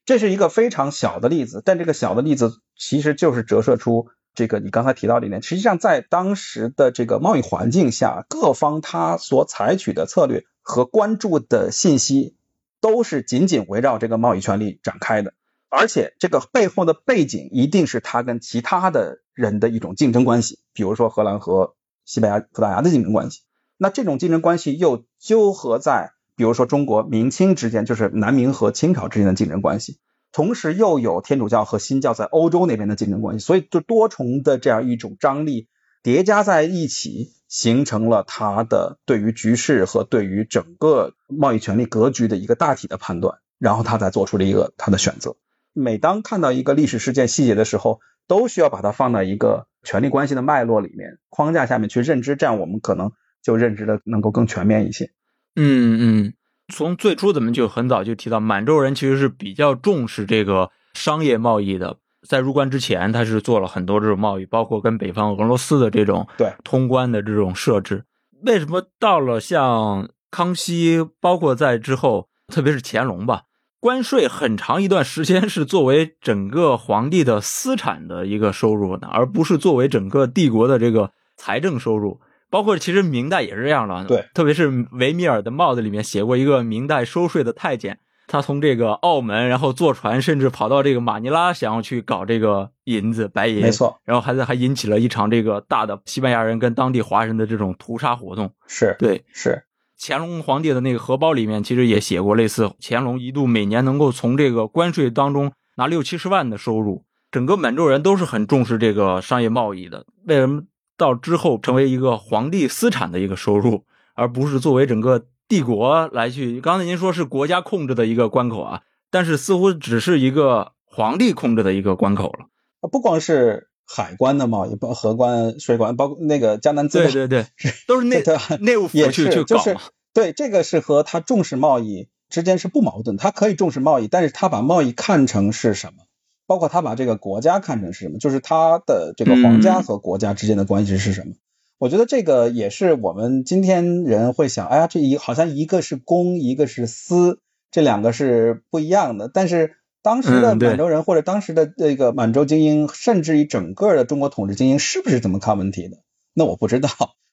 [0.04, 4.08] 这是一个非常小的例子，但这个小的例子其实就是折射出。
[4.38, 12.36] 这个你刚才提到里面，实际上在当时的这个贸易环境下，各方他所采取的策略和关注的信息，
[12.80, 15.34] 都是紧紧围绕这个贸易权利展开的，
[15.70, 21.74] 而且这个背后的背景一定是他跟其他的人的一种竞争关系，比如说荷兰和
[22.06, 23.42] 西班牙、葡萄牙的竞争关系。
[23.76, 29.98] 那这种竞争关系又纠合在，比如说中国明清之间，就是南明和清朝之间的竞争关系。
[30.32, 35.67] 同时又有天主教和新教在欧洲那边的竞争关系，所以就多重的这样一种张力
[36.03, 45.36] 叠加在一起，形成了他的对于局势和对于整个贸易权力格局的一个大体的判断，然后他才做出了一个他的选择。
[45.73, 53.11] 每当看到一个历史事件细节的时候，都需要把它放到一个权力关系的脉络里面框架下面去认知，这样我们可能
[53.41, 55.11] 就认知的能够更全面一些。
[55.55, 56.34] 嗯嗯。
[56.74, 61.97] 从最初咱们就很早就提到，满洲人其实是比较重视这个商业贸易的。
[62.28, 68.03] 在入关之前，他是做了很多这种贸易，包括跟北方俄罗斯的这种对通关的这种设置。
[68.43, 73.43] 为什么到了像康熙，包括在之后，特别是乾隆吧，
[73.80, 82.20] 关税很长一段时间是作为整个皇帝的私产的一个收入呢，而不是作为整个帝国的这个财政收入？
[82.50, 99.64] 包括其实明代也是这样的，对，特别是维米尔的帽子里面写过一个明代收税的太监，他从这个澳门，然后坐船，甚至跑到这个马尼拉，想要去搞这个银子白银，没错，然后还在还引起了一场这个大的西班牙人跟当地华人的这种屠杀活动，是对，是
[100.00, 110.64] 乾隆皇帝的那个荷包里面其实也写过类似，乾隆一度每年能够从这个关税当中拿六七十万的收入，整个满洲人都是很重视这个商业贸易的，为什么？
[110.98, 113.86] 到之后成为一个皇帝私产的一个收入，
[114.16, 116.60] 而不是作为整个帝国来去。
[116.60, 118.82] 刚才您说是国家控制的一个关口啊，
[119.12, 122.48] 但是似乎只是一个皇帝控制的一个关口了。
[122.91, 127.45] 不光是海关的贸易，包河关、水关，包括那个江南资对对对，
[127.88, 128.24] 都是内
[128.60, 129.82] 内务府去去搞嘛。
[130.14, 133.18] 对，这个是和他重视贸易之间是不矛盾。
[133.18, 136.04] 他可以重视贸易，但是他把贸易看成是什么？
[136.48, 138.18] 包括他把这个国家看成是什么？
[138.18, 141.34] 就是他的这个皇家和国家之间的关系是什么？
[141.78, 147.39] 我觉得这个也是我们今天人会想，哎呀，这一好像一个是公，一个是私，
[147.70, 149.30] 这两个是不一样的。
[149.32, 155.98] 但是当时的满洲人或者当时的这个满洲精英，甚至于整个的中国统治精英，是不是这么看问题的？
[156.34, 156.89] 那我不知道。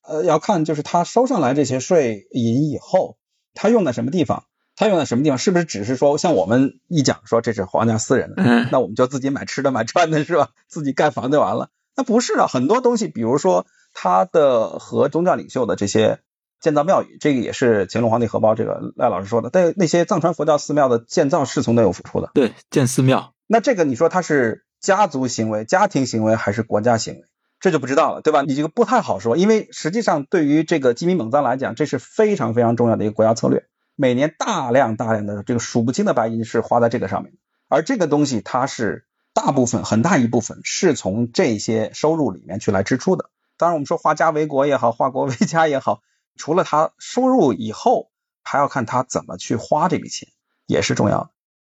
[0.07, 3.17] 呃，要看就是他收上来这些税银以后，
[3.55, 4.45] 他用在什么地方？
[4.77, 5.39] 他用在什么地方？
[5.39, 10.51] 是不是只是说像我们一讲说这是皇家私人的，那我们就自己买吃的买穿的是吧？
[10.69, 11.71] 自己盖房就完了？
[11.97, 13.67] 那不是的，很多东西，比如说。
[13.97, 16.19] 他的和宗教领袖的这些
[16.61, 19.51] 建造庙宇，这个也是乾隆皇帝荷包这个赖老师说的。
[19.51, 23.35] 但那些藏传佛教寺庙的建造是从内有付出的，对，建寺庙。
[23.47, 27.21] 那这个你说他是家族行为、家庭行为还是国家行为？
[27.61, 28.43] 这就不知道了，对吧？
[28.43, 33.67] 你这个不太好说，因为实际上对于这个鸡鸣蒙藏来讲，这是非常非常重要的一个国家策略。
[33.97, 37.33] 每年大量大量的这个数不清的白银是花在这个上面，
[37.69, 43.31] 而这个东西它是大部分很大一部分是从这些收入里面去来支出的。
[43.57, 46.03] 当然，我们说化家为国也好，化国为家也好，
[46.37, 48.11] 除了他收入以后，
[48.43, 50.29] 还要看他怎么去花这笔钱，
[50.67, 51.31] 也是重要的。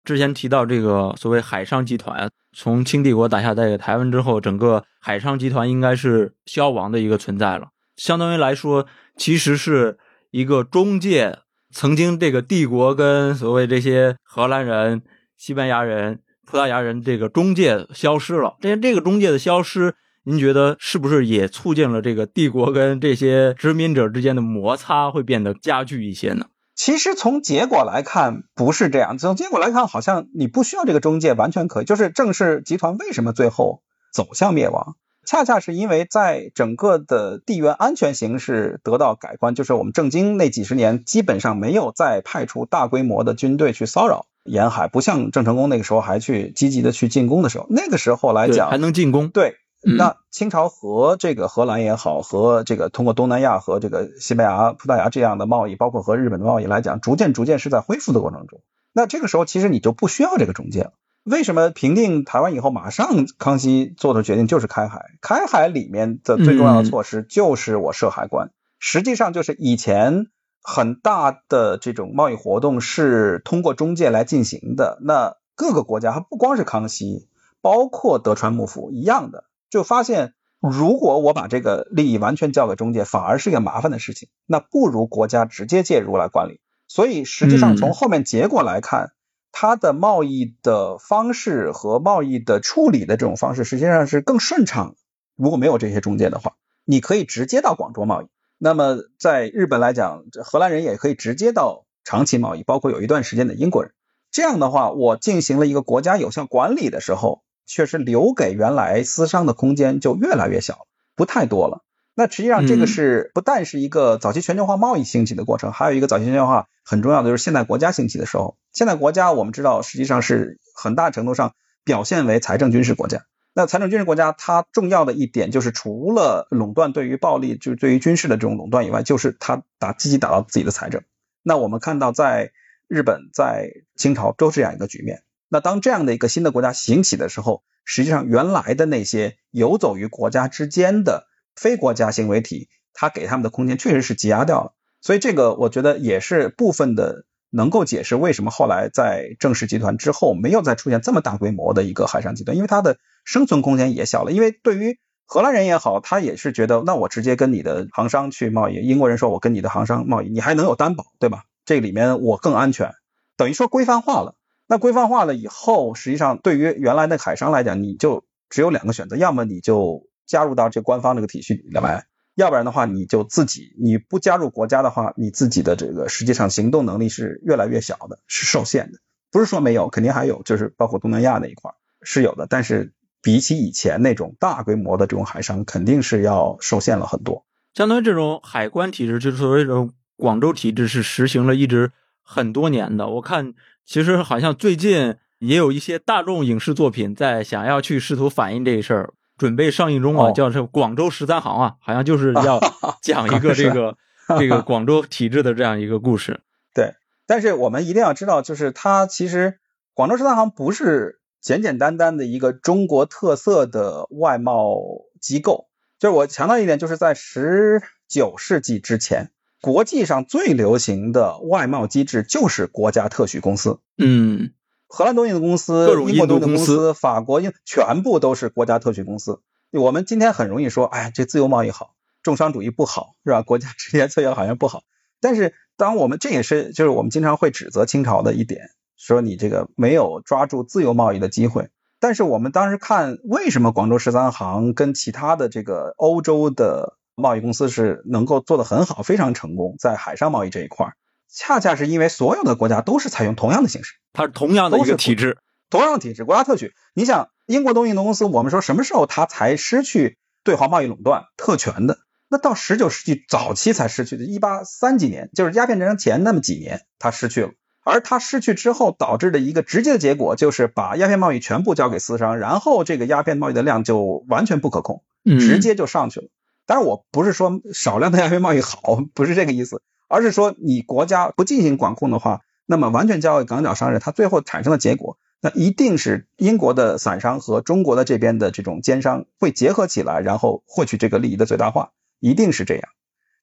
[0.05, 7.71] 之前提到这个所谓海商集团，从清帝国打下在台湾之后，整个海商集团应该是消亡的一个存在了。
[7.97, 8.87] 相当于来说，
[9.17, 9.99] 其实是
[10.31, 11.41] 一个中介。
[11.75, 15.03] 曾经这个帝国跟所谓这些荷兰人、
[15.37, 19.97] 西班牙人、葡萄牙人这个中介消失了，但是这个中介的消失。
[20.27, 26.47] 您觉得是不是也促进了这个帝国跟这些殖民者之间的摩擦会变得加剧一些呢？
[26.75, 31.85] 其实从结果来看不是这样，从结果来看好像你不需要这个中介，完全可以。
[31.85, 33.83] 就是正氏集团为什么最后
[34.15, 34.95] 走向灭亡，
[35.25, 49.57] 恰恰是因为在整个的地缘安全形势得到改观，就是我们郑经那几十年基本上没有再派出大规模的军队去骚扰沿海，不像郑成功那个时候还去积极的去进攻的时候，那个时候来讲还能进攻，对。
[49.87, 58.63] 那清朝和这个荷兰也好，和这个通过东南亚和这个西班牙、葡萄牙这样的贸易，包括和日本的贸易来讲，逐渐逐渐是在恢复的过程中。
[58.95, 60.93] 那这个时候其实你就不需要这个中介了。
[61.25, 65.13] 为什么平定台湾以后，马上康熙做的决定就是开海？
[65.23, 68.51] 开海里面的最重要的措施就是我设海关。
[68.79, 70.27] 实际上就是以前
[70.63, 74.99] 很大的这种贸易活动是通过中介来进行的。
[75.01, 77.27] 那各个国家它不光是康熙，
[77.63, 79.45] 包括德川幕府一样的。
[79.71, 84.29] 就发现，如果我把这个利益完全交给中介，反而是一个麻烦的事情。
[84.47, 86.61] 那不如国家直接介入来管理。
[86.87, 89.13] 所以实际上从后面结果来看，
[89.57, 94.97] 它的贸易的方式和贸易的处理的这种方式，实际上是更顺畅。
[95.37, 98.27] 如果没有这些中介的话，你可以直接到广州贸易。
[98.59, 103.93] 那么在日本来讲，荷兰人也可以直接到长期贸易，包括有一段时间的英国人。
[104.33, 107.43] 这样的话，我进行了一个国家有效管理的时候。
[107.67, 110.87] 确实留给原来私商的空间就越来越小了，
[111.17, 111.83] 不太多了。
[112.15, 118.57] 那实际上这个是不但是一个早期全球化贸易兴起的过程，还有一个早期全球化很重要的就是现代国家兴起的时候。
[118.73, 121.55] 现代国家我们知道实际上是很大程度上
[121.85, 123.25] 表现为财政军事国家。
[123.53, 131.03] 那财政军事国家它重要的一点就是除了垄断对于暴力就是对于军事的这种垄断以外，就是它打积极打到自己的财政。
[131.43, 132.53] 那我们看到在
[132.89, 135.23] 日本在清朝都是这样一个局面。
[135.49, 141.27] 那当这样的一个新的国家兴起的时候，实际上原来的那些游走于国家之间的
[141.57, 144.75] 非国家行为体，他给他们的空间确实是挤压掉了。
[145.01, 154.33] 所以这个我觉得也是部分的能够解释为什么后来在郑氏集团之后没有再出现这么大规模的一个海上集团，因为它的生存空间也小了。
[154.33, 161.45] 因为对于荷兰人也好，他也是觉得，那我直接跟你的行商去贸易，英国人说我跟你的行商贸易，你还能有担保，对吧？
[161.65, 162.93] 这里面我更安全，
[163.39, 164.37] 等于说规范化了。
[164.67, 178.99] 那规范化了以后，实际上对于原来的海商来讲，你就只有两个选择：要么你就加入到这官方这个体系里来，要不然的话，你就自己你不加入国家的话，你自己的这个实际上行动能力是越来越小的，是受限的。
[179.31, 181.73] 不是说没有，肯定还有，就是包括东南亚那一块
[182.03, 187.45] 是有的，但是比起以前那种大规模的这种海商，肯定是要受限了很多。
[187.75, 193.09] 相当于这种海关体制，就是所谓的广州体制，是实行了一直很多年的。
[193.09, 193.55] 我看。
[193.87, 202.61] 其实好像最近也有一些大众影视作品在想要去试图反映这事儿，准备上映中啊，叫这广州十三行啊，好像就是要
[203.03, 203.97] 讲一个 这个
[204.39, 206.41] 这个广州体制的这样一个故事。
[206.75, 206.95] 对，
[207.27, 209.59] 但是我们一定要知道，就是它其实
[209.93, 214.79] 广州十三行不是简简单单的一个中国特色的外贸
[215.21, 215.69] 机构。
[215.99, 219.31] 就是我强调一点，就是在十九世纪之前，
[219.63, 223.79] 国际上最流行的外贸机制就是国家特许公司。
[223.97, 224.51] 嗯，
[224.89, 229.41] 荷兰东印度公司、各种英国东印度公司司、法国印全部都是国家特许公司。
[229.71, 233.43] 我们今天很容易说，哎，这自由贸易好，重商主义不好，是吧？
[233.43, 234.83] 国家直接策略好像不好。
[235.21, 241.71] 但是，当我们这也是就是我们经常会指责清朝的一点，说你这个没有抓住自由贸易的机会。
[241.99, 250.97] 但是我们当时看，为什么广州十三行跟其他的这个欧洲的贸易公司是能够做得很好，非常成功，在海上贸易这一块儿，
[251.29, 253.95] 恰恰是因为所有的国家都是采用同样的形式。
[254.13, 255.39] 它是同样的一个体制。
[255.71, 256.73] 同样的体制，国家特许。
[256.95, 261.99] 你想，英国东印度公司，我们说什么时候它才失去对华贸易垄断特权的？
[262.29, 267.51] 那到十九世纪早期才失去的，一八三几年，就是鸦片战争前那么几年，它失去了。
[267.83, 276.29] 而它失去之后导致的一个直接的结果，就是把鸦片贸易全部交给私商，然后这个鸦片贸易的量就完全不可控，嗯直接就上去了。
[276.67, 278.81] 当然，我不是说少量的鸦片贸易好，
[279.13, 292.89] 不是这个意思，而是说你国家不进行管控的话，那么完全交给港角商人，它最后产生的结果，那一定是英国的散商和中国的这边的这种奸商会结合起来，然后获取这个利益的最大化，一定是这样。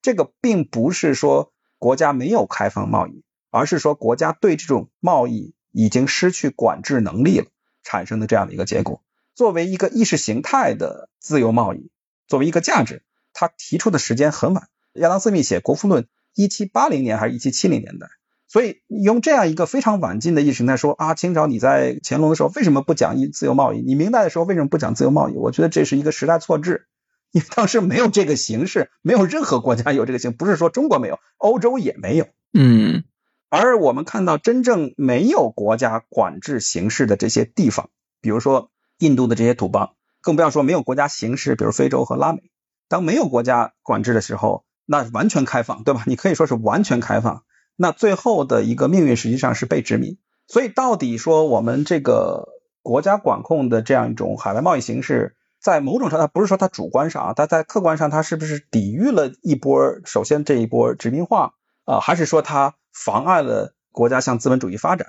[0.02, 7.46] 这个并不是说国家没有开放贸易，而是说国家对这种贸易已经失去管制能力了，
[7.84, 9.04] 产生的这样的一个结果。
[9.36, 11.90] 作为一个意识形态的自由贸易，
[12.28, 13.04] 作为一个价值，
[13.34, 14.68] 他提出的时间很晚。
[14.94, 16.04] 亚当·斯密写《国富论》
[16.34, 18.08] 一七八零年还是一七七零年代，
[18.48, 23.82] 所以用这样一个非常晚近的意识形态说啊，清朝你在乾隆的时候为什么不讲一自由贸易？
[23.82, 25.36] 你明代的时候为什么不讲自由贸易？
[25.36, 26.88] 我觉得这是一个时代错置，
[27.32, 32.28] 因为当时没有这个形式，没有任何国家有这个形，不是说中国没有，欧洲也没有。
[32.54, 33.04] 嗯
[33.50, 37.90] 而我们看到真正没有国家管制形式的这些地方，
[38.22, 42.50] 比如说印度的这些土邦，更不要说没有国家形式，比如非洲和拉美。
[42.88, 46.04] 当没有国家管制的时候，那完全开放，对吧？
[46.06, 47.46] 你可以说是完全开放。
[47.78, 50.18] 那最后的一个命运实际上是被殖民。
[50.48, 52.50] 所以到底说我们这个
[52.82, 61.54] 国家管控的这样一种海外贸易形式，在某种程度上不是说它主观上啊，它在客观上它是不是抵御了一波首先这一波殖民化
[61.86, 65.08] 啊、还是说它妨碍了国家向资本主义发展？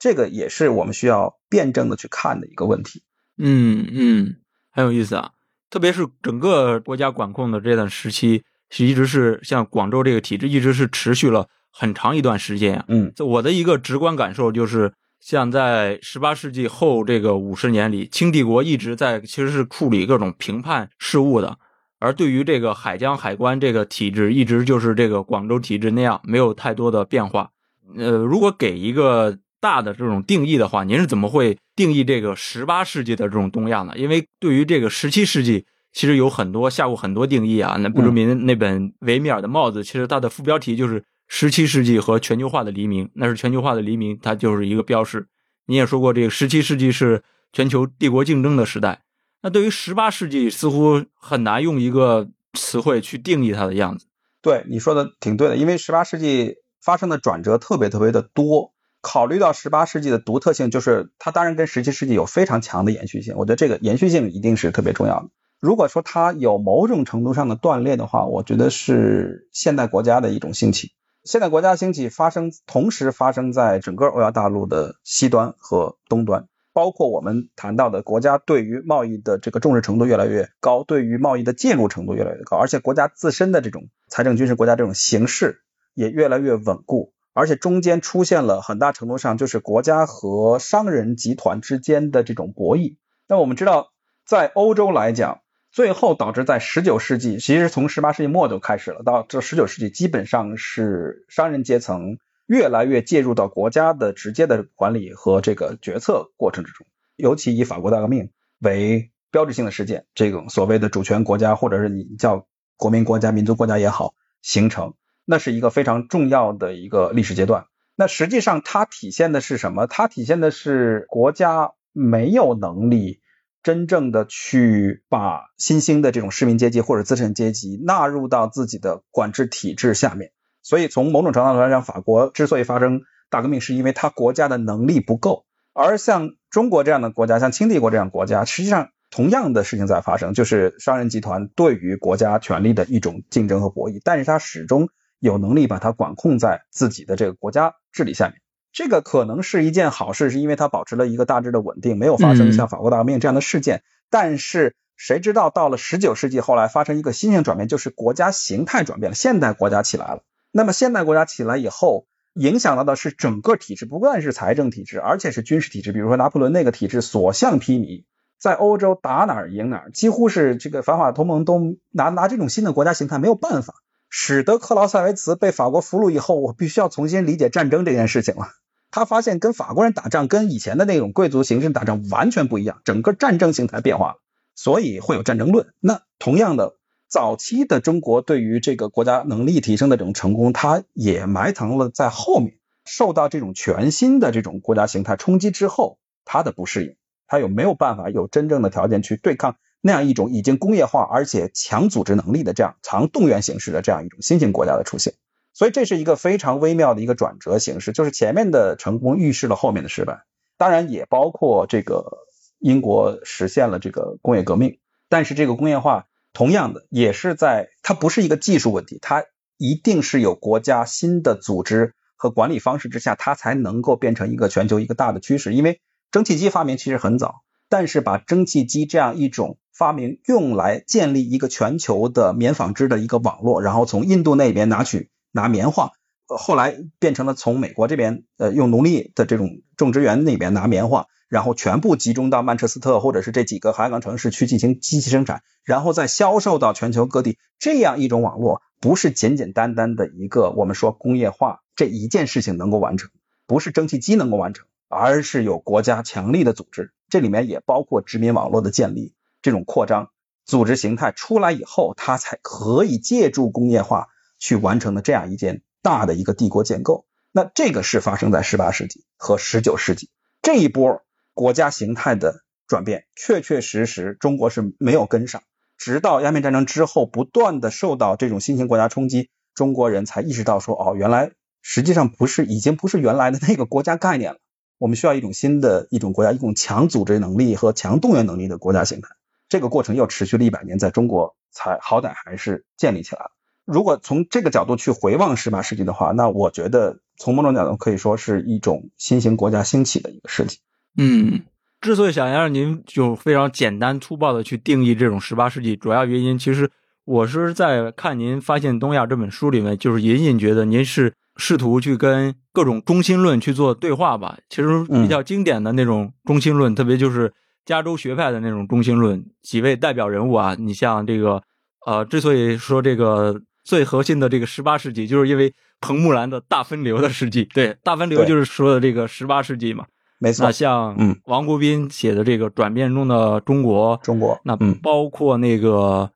[0.00, 3.04] 这个也是我们需要辩证的去看的一个问题。
[3.38, 4.36] 嗯嗯，
[4.72, 5.30] 很有意思啊。
[5.70, 12.84] 特别是整个国家管控的这段时期，是一直是像广州这个体制，一直是持续了很长一段时间啊。
[12.88, 21.58] 嗯我的一个直观感受就是，像在十八世纪后这个五十年里，清帝国一直在其实是处理各种评判事务的，
[21.98, 27.50] 而对于这个海疆海关这个体制，一直就是这个广州体制那样，没有太多的变化。
[27.96, 33.92] 呃，如果给一个大的这种定义的话，您是怎么会定义这个十八世纪的这种东亚呢？
[33.96, 37.76] 因为对于这个十七世纪，其实有很多下过很多定义啊。
[37.78, 45.28] 那布鲁明那本维米尔的帽子，其实它的副标题就是十七世纪和全球化的黎明，那是全球化的黎明，它就是一个标识。
[45.66, 47.22] 你也说过，这个十七世纪是
[47.52, 49.02] 全球帝国竞争的时代。
[49.42, 54.06] 那对于十八世纪，似乎很难用一个词汇去定义它的样子。
[54.42, 58.72] 对，你说的挺对的，因为十八世纪发生的转折特别特别的多。
[59.02, 65.30] 考虑到十八世纪的独特性，就是它当然跟十七世纪有非常强的延续性，我觉得这个延续性一定是特别重要的。
[65.60, 70.92] 如果说它有某种程度上的断裂的话，我觉得是现代国家的一种兴起。
[71.22, 85.60] 现代国家兴起发生，同时发生在整个欧亚大陆的西端和东端，包括我们谈到的国家对于贸易的这个重视程度越来越高，对于贸易的介入程度越来越高，而且国家自身的这种财政军事国家这种形式
[85.92, 87.12] 也越来越稳固。
[87.34, 92.96] 而且中间出现了很大程度上就是国家和商人集团之间的这种博弈。
[93.28, 93.92] 那我们知道，
[94.26, 95.40] 在欧洲来讲，
[95.72, 106.86] 最后导致在十九世纪，其实从十八世纪末就开始了，到这十九世纪基本上是商人阶层越来越介入到国家的直接的管理和这个决策过程之中。
[107.16, 112.46] 尤其以法国大革命为标志性的事件，这种所谓的主权国家或者是你叫
[112.76, 114.94] 国民国家、民族国家也好形成。
[115.24, 117.66] 那是一个非常重要的一个历史阶段。
[117.94, 119.86] 那实际上它体现的是什么？
[119.86, 123.19] 它体现的是国家没有能力
[123.62, 130.32] 真正的去把新兴的这种市民阶级或者资产阶级纳入到自己的管制体制下面。
[130.62, 135.44] 所以从某种程度上来讲，法国之所以发生大革命，是因为它国家的能力不够。
[135.72, 144.88] 而像中国这样的国家，像清帝国这样的国家，实际上同样的事情在发生，就是商人集团对于国家权力的一种竞争和博弈，但是它始终。
[145.22, 148.40] 有能力把它管控在自己的这个国家治理下面，
[148.72, 153.82] 这个可能是一件好事，是因为它保持了一个大致的稳定，没有发生像法国大革命这样的事件。
[154.10, 160.22] 但是谁知道到了十九世纪后来发生一个新型转变，就是国家形态转变了，现代国家起来了。
[160.52, 165.92] 那么现代国家起来以后，影响到的是整个体制，不但是财政体制，而且是军事体制。
[165.92, 168.04] 比如说拿破仑那个体制所向披靡，
[168.38, 173.74] 在欧洲打哪儿赢哪儿，几乎是这个反法同盟都拿拿这种新的国家形态没有办法。
[174.10, 178.48] 使得克劳塞维茨被法国俘虏以后，我必须要重新理解战争这件事情了。
[178.90, 184.16] 他发现跟法国人打仗，跟以前的那种贵族形式打仗完全不一样，整个战争形态变化了，
[184.56, 185.68] 所以会有战争论。
[185.78, 186.74] 那同样的，
[187.08, 192.54] 早期的中国对于这个国家能力提升的这种成功，它也埋藏了在后面，
[192.84, 196.96] 受到这种全新的这种国家形态冲击之后，它的不适应，
[197.28, 199.56] 它有没有办法有真正的条件去对抗？
[199.80, 205.14] 那样一种已经工业化而且强组织能力的这样强动员形式的这样一种新型国家的出现，
[205.54, 210.24] 所以这是一个非常微妙的一个转折形式，就是前面的成功预示了后面的失败，
[210.58, 212.26] 当然也包括这个
[212.58, 214.78] 英国实现了这个工业革命，
[215.08, 219.24] 但是这个工业化同样的也是在它不是一个技术问题，它
[219.56, 235.92] 一定是有国家新的组织和管理方式之下，它才能够变成一个全球一个大的趋势，因为蒸汽机发明其实很早，但是把蒸汽机这样一种发明用来建立一个全球的棉纺织的一个网络，然后从印度那边拿取拿棉花，
[236.28, 247.38] 呃后来变成了从美国这边呃用奴隶的这种种植园那边拿棉花，然后全部集中到曼彻斯特或者是这几个海港城市去进行机器生产，然后再销售到全球各地。
[247.58, 253.10] 这样一种网络不是简简单单的一个我们说工业化这一件事情能够完成，
[253.46, 259.14] 不是蒸汽机能够完成，而是有国家强力的组织，这里面也包括殖民网络的建立。
[259.42, 260.10] 这种扩张
[260.44, 267.06] 组织形态出来以后，它才可以借助工业化去完成的这样一件大的一个帝国建构。
[267.32, 270.10] 那这个是发生在十八世纪和十九世纪
[270.42, 275.42] 这一波国家形态的转变，确确实实中国是没有跟上。
[275.78, 281.32] 直到鸦片战争之后，不断的受到这种新型国家冲击，中国人才意识到说，哦，原来
[281.62, 284.38] 实际上不是已经不是原来的那个国家概念了，
[284.78, 289.08] 我们需要一种新的一种国家，一种强组织能力和强动员能力的国家形态。
[289.50, 293.32] 这个过程又持续了一百年，在中国才好歹还是建立起来了。
[293.66, 300.60] 如果从这个角度去回望十八世纪的话，那我觉得从某种角度可以说是一种新型国家兴起的一个事情。
[300.96, 301.42] 嗯，
[301.80, 306.70] 之所以想让您就非常简单粗暴的去定义这种十八世纪，主要原因其实
[307.04, 314.38] 我是在看您《发现东亚》这本书里面，就是隐隐觉得您是试图去跟各种中心论去做对话吧。
[314.48, 317.32] 其实比较经典的那种中心论，特别就是。
[317.70, 321.40] 加州学派的那种中心论，几位代表人物啊，你像这个，
[321.86, 329.86] 呃，之所以说这个最核心的这个十八世纪，就是因为彭木兰的大分流的世纪，对， 大分流就是说的这个十八世纪嘛，
[330.18, 330.44] 没错。
[330.44, 336.10] 那像嗯，王国斌写的这个转变中的中国，中国，那包括那个，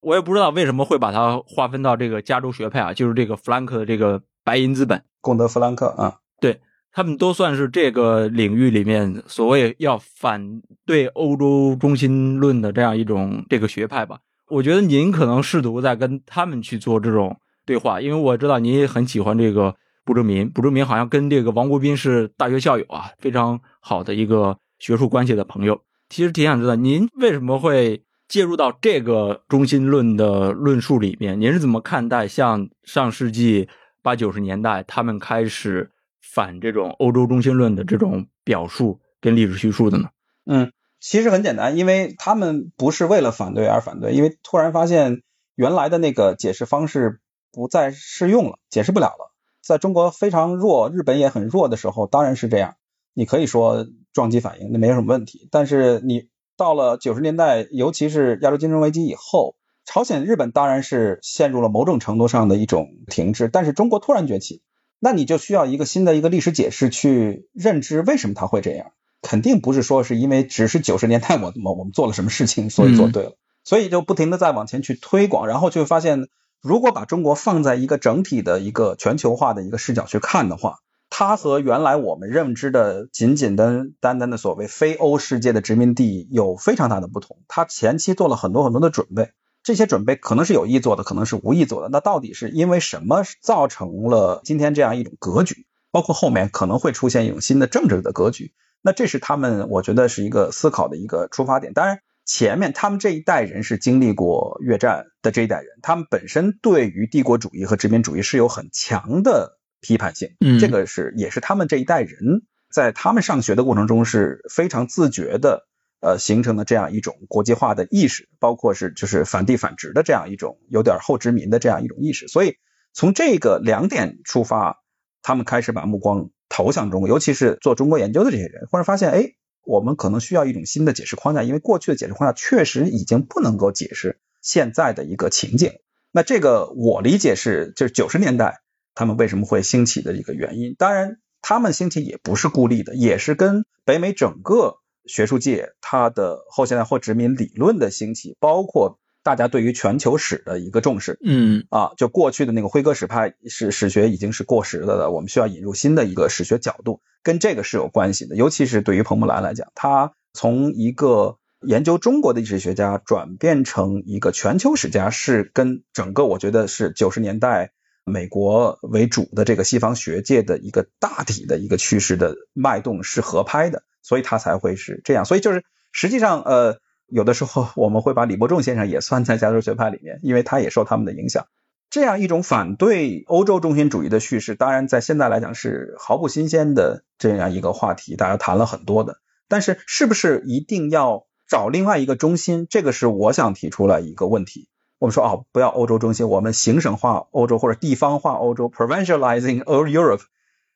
[0.00, 6.60] 我也不知道为什么会把它划分到这个加州学派啊，就是这个弗兰克的这个白银资本，贡德弗兰克啊，对。
[6.96, 14.18] 他们都算是这个领域里面所谓要反对欧洲中心论的这样一种这个学派吧。
[14.48, 19.76] 我觉得您可能试图在跟他们去做这种对话，因为我知道您也很喜欢这个
[20.06, 25.78] 卜正民，卜正民好像跟这个王国斌是大学校友啊，非常好的一个学术关系的朋友。
[26.08, 31.38] 其实挺想知道您为什么会介入到这个中心论的论述里面？
[31.38, 33.68] 您是怎么看待像上世纪
[34.02, 35.90] 八九十年代他们开始？
[36.32, 40.10] 反这种欧洲中心论的这种表述跟历史叙述的呢？
[40.44, 45.22] 嗯，其实很简单，因为他们不是为了反对而反对，因为突然发现
[45.54, 47.20] 原来的那个解释方式
[47.52, 49.32] 不再适用了，解释不了了。
[49.62, 52.76] 在中国非常弱，日本也很弱的时候，当然是这样。
[53.14, 55.48] 你可以说撞击反应，那没有什么问题。
[55.50, 64.62] 但是你到了九十年代，尤其是亚洲金融危机以后，朝鲜、日本当然是陷入了某种程度上的一种停滞，但是中国突然崛起。
[65.06, 68.90] 那你就需要一个新的一个历史解释去认知为什么他会这样，
[69.22, 76.26] 肯定不是说是因为只是九十年代我我我们做了什么事情所以做对了，所以就不停的在往前去推广，然后就会发现，
[76.60, 89.30] 如果把中国放在一个整体的一个全球化的一个视角去看的话，它和原来我们认知的仅仅的单单的所谓非欧世界的殖民地有非常大的不同，它前期做了很多很多的准备。
[89.66, 91.88] 这些准备可能是有意做的，可能是无意做的。
[91.90, 95.66] 那到底是因为什么造成了今天这样一种格局？
[95.90, 98.52] 包括后面可能会出现一种新的政治的格局。
[98.80, 101.72] 那这是他们，我觉得是一个思考的一个出发点。
[101.72, 110.36] 当然，前面他们这一代人是经历过越战的这一代人，他们本身对于帝国主义和殖民主义是有很强的批判性。
[110.38, 112.42] 嗯这个是也是他们这一代人
[112.72, 115.66] 在他们上学的过程中是非常自觉的，
[116.00, 122.28] 呃，形成的这样一种国际化的意识，包括是就是反帝反殖的这样一种有点后殖民的这样一种意识。
[122.28, 122.56] 所以
[122.92, 124.82] 从这个两点出发，
[125.22, 129.32] 他们开始把目光投向中国，尤其是做中国研究的这些人，忽然发现，哎，
[129.64, 135.72] 我们可能需要一种新的解释框架，因为过去的解释框架确实已经不能够解释现在的一个情景。
[136.12, 138.60] 那这个我理解是，就是九十年代
[138.94, 140.74] 他们为什么会兴起的一个原因。
[140.78, 144.76] 当然，他们兴起也不是孤立的，也是跟北美整个
[145.06, 151.18] 学术界它的后现代或殖民理论的兴起，包括大家对于全球史的一个重视。
[151.24, 158.36] 嗯啊，就过去的那个辉格史派史史学已经是过时的了，我们需要引入新的一个史学角度，跟这个是有关系的。
[158.36, 167.72] 尤其是对于彭木兰来讲，他从一个研究中国的历史学家转变成一个全球史家，是跟整个我觉得是九十年代
[168.04, 175.26] 美国为主的这个西方学界的一个大体的一个趋势的脉动是合拍的，所以他才会是这样。
[175.26, 176.78] 所以就是实际上呃。
[177.08, 181.46] 有的时候我们会把李伯仲先生也算在加州学派里面，因为他也受他们的影响。
[181.88, 189.20] 这样一种反对欧洲中心主义的叙事，当然在现在来讲是毫不新鲜的这样一个话题，大家谈了很多的。
[189.46, 192.66] 但是是不是一定要找另外一个中心？
[192.68, 194.68] 这个是我想提出来一个问题。
[194.98, 200.22] 我们说哦，不要欧洲中心，我们行省化欧洲或者地方化欧洲 （provincializing all Europe）。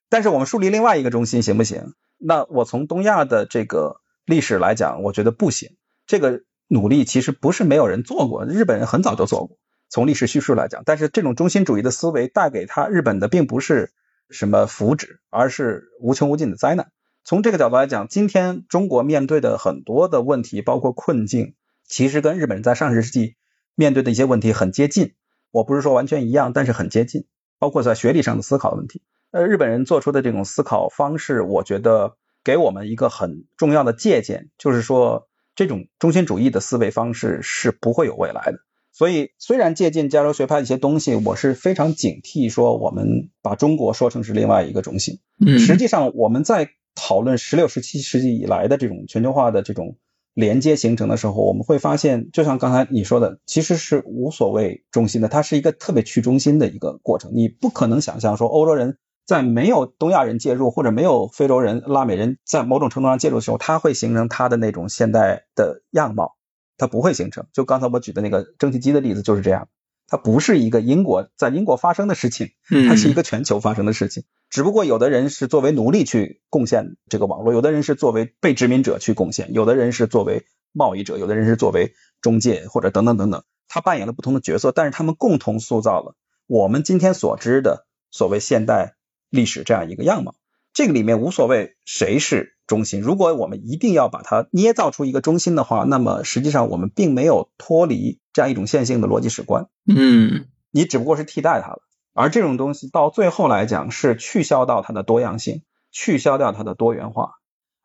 [0.09, 1.95] 但是我们树立另外一个中心行不行？
[2.22, 5.76] 那我从东亚的这个历史来讲，我觉得不行。
[6.06, 9.56] 这个努力其实不是没有人做过，日本人很早就做过。
[9.88, 13.92] 从历史叙述来讲，但是这种中心主义的思维带给他日本的并不是
[14.28, 16.92] 什么福祉，而是无穷无尽的灾难。
[17.24, 21.54] 从这个角度来讲，今天中国面对的很多的问题，包括困境，
[21.84, 23.36] 其实跟日本人在上世纪
[23.74, 25.14] 面对的一些问题很接近。
[25.50, 27.26] 我不是说完全一样，但是很接近。
[27.58, 35.26] 包括在学历上的思考问题，呃，日本人做出的这种思考方式，我觉得给我们一个很重要的借鉴，就是说。
[35.57, 38.61] 这种中心主义的思维方式是不会有未来的。
[38.93, 45.18] 所以，虽然借鉴加州学派一些东西，我是非常警惕说我们把中国说成是另外一个中心。
[45.45, 49.99] 嗯，实际上我们在讨论十六、十七世纪以来的这种全球化的这种
[50.33, 57.33] 连接形成的时候，我们会发现，就像刚才你说的，其实是无所谓中心的，它是一个特别去中心的一个过程。
[57.35, 58.97] 你不可能想象说欧洲人。
[59.31, 66.35] 在没有东亚人介入，或者没有非洲人、拉美人在某种程度上介入的时候，它会形成它的那种现代的样貌，
[66.76, 67.47] 它不会形成。
[67.53, 69.68] 就刚才我举的那个蒸汽机的例子就是这样，
[70.09, 72.49] 它不是一个英国在英国发生的事情，
[72.89, 74.24] 它是一个全球发生的事情。
[74.49, 86.16] 只不过有的人是作为奴隶去贡献这个网络，有的人是作为被殖民者去贡献，有的人是作为贸易者，有的人是作为中介或者等等等等，他扮演了不同的角色，但是他们共同塑造了
[86.49, 88.97] 我们今天所知的所谓现代。
[89.31, 90.35] 历史这样一个样貌，
[90.72, 93.01] 这个里面无所谓谁是中心。
[93.01, 99.68] 如果我们一定要把它捏造出一个中心的话，那么实际上我们并没有脱离这样一种线性的逻辑史观。
[99.87, 101.83] 嗯，你只不过是替代它了。
[102.12, 105.62] 而这种东西到最后来讲是去消到它的多样性，
[105.93, 107.35] 去消掉它的多元化，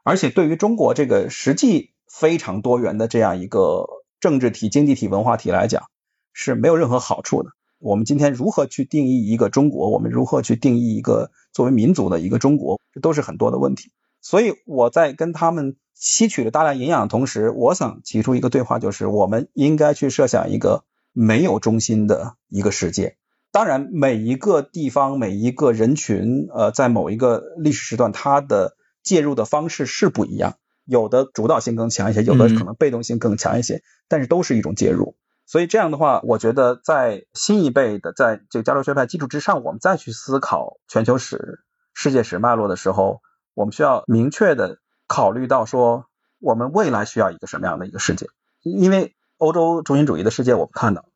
[0.04, 3.86] 而且对于中国这个实际非常多元的这样一个
[4.20, 5.86] 政治体、经济体、文化体来讲
[6.34, 7.52] 是没有任何好处的。
[7.80, 9.90] 我们今天如何去定义一个中国？
[9.90, 12.80] 我们如何去定义一个作为民族的一个中国？
[12.94, 13.92] 这都是很多的问题。
[14.22, 20.84] 所以我在跟他们吸取了大量营养的同时，我想提出一个对话，就是我们应该去设想一个
[21.14, 23.18] 没有中心的一个世界。
[23.52, 30.56] 当然，每一个地方、每一个人群，呃，在某一个历史时段，它的介入的方式是不一样，
[30.86, 35.16] 有的主导性更强一些，有的可能被动性更强一些，但是都是一种介入。
[35.46, 41.60] 所以这样的话，我觉得在新一辈的在这个加州学派基础之上，我们再去思考全球史、
[41.94, 43.22] 世界史脉络的时候，
[43.54, 46.06] 我们需要明确的考虑到说，
[46.40, 48.28] 我们未来需要一个什么样的一个世界？
[48.64, 51.10] 因为欧洲中心主义的世界我们看到了，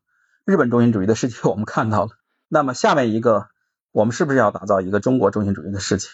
[0.44, 2.10] 日本中心主义的世界我们看到了，
[2.48, 3.48] 那么下面一个，
[3.90, 6.06] 我们是不是要打造一个中国中心主义的世界？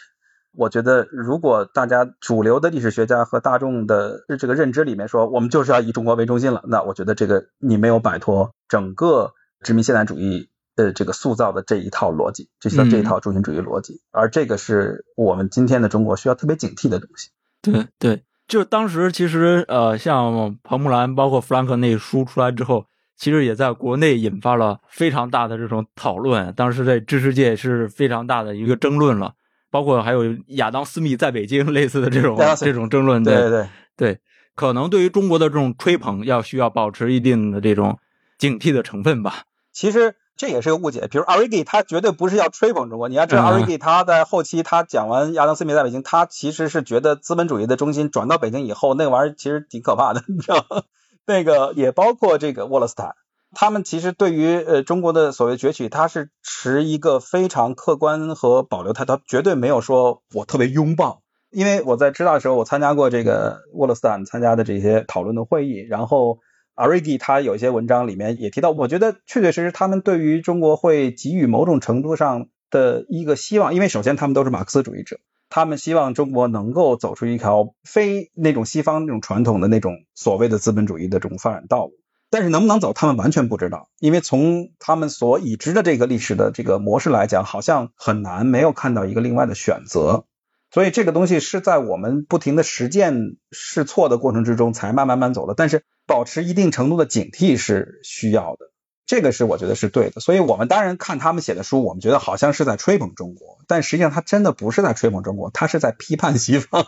[0.57, 17.31] 我觉得，如果大家主流的历史学家和大众的这个认知里面说，我们就是要以中国为中心了，那我觉得这个你没有摆脱整个殖民现代主义的这个塑造的这一套逻辑，就像这一套中心主义逻辑，而这个是我们今天的中国需要特别警惕的东西。
[17.63, 29.35] 对对，就当时其实呃，像彭木兰包括弗兰克那书出来之后，其实也在国内引发了非常大的这种讨论，当时在知识界是非常大的一个争论了。
[29.71, 34.19] 包括还有亚当·斯密在北京类似的这种这种争论，对对对对，
[34.55, 37.99] 可能对于中国的这种吹捧要需要保持一定的这种
[38.39, 39.43] 警惕的成分吧。
[39.73, 41.09] 其实这也是个误解。
[41.11, 50.83] 比如 i g i 他绝对不是要吹捧中国，你要知道嗯 a r i g i 他在后期他讲完亚当斯密在北京，他其实是觉得资本主义的中心转到北京以后，那个玩意儿其实挺可怕的，你知道吗？
[51.27, 53.15] 那个也包括这个沃勒斯坦，
[53.59, 61.23] 他们其实对于呃中国的所谓崛起，他是持一个非常客观和保留态度，他绝对没有说我特别拥抱。
[61.51, 66.41] 因为我在知道的时候，我参加过这个沃勒斯坦参加的这些讨论的会议，然后
[66.75, 75.19] a r i g i 他有一些文章里面也提到，我觉得确确实实他们对于中国会给予某种程度上的一个希望，因为首先他们都是马克思主义者，
[75.49, 81.93] 他们希望中国能够走出一条非那种西方那种传统的那种所谓的资本主义的这种发展道路。
[82.37, 90.27] 但是能不能走，他们完全不知道，因为从他们所已知的这个历史的这个模式来讲，好像很难没有看到一个另外的选择。
[90.71, 95.55] 所以这个东西是在我们不停的实践试错的过程之中，才慢慢慢走的。
[95.55, 98.67] 但是保持一定程度的警惕是需要的，
[99.07, 100.21] 这个是我觉得是对的。
[100.21, 106.85] 所以我们当然看他们写的书，我们觉得好像是在吹捧中国，但实际上他真的不是在吹捧中国，他是在批判西方。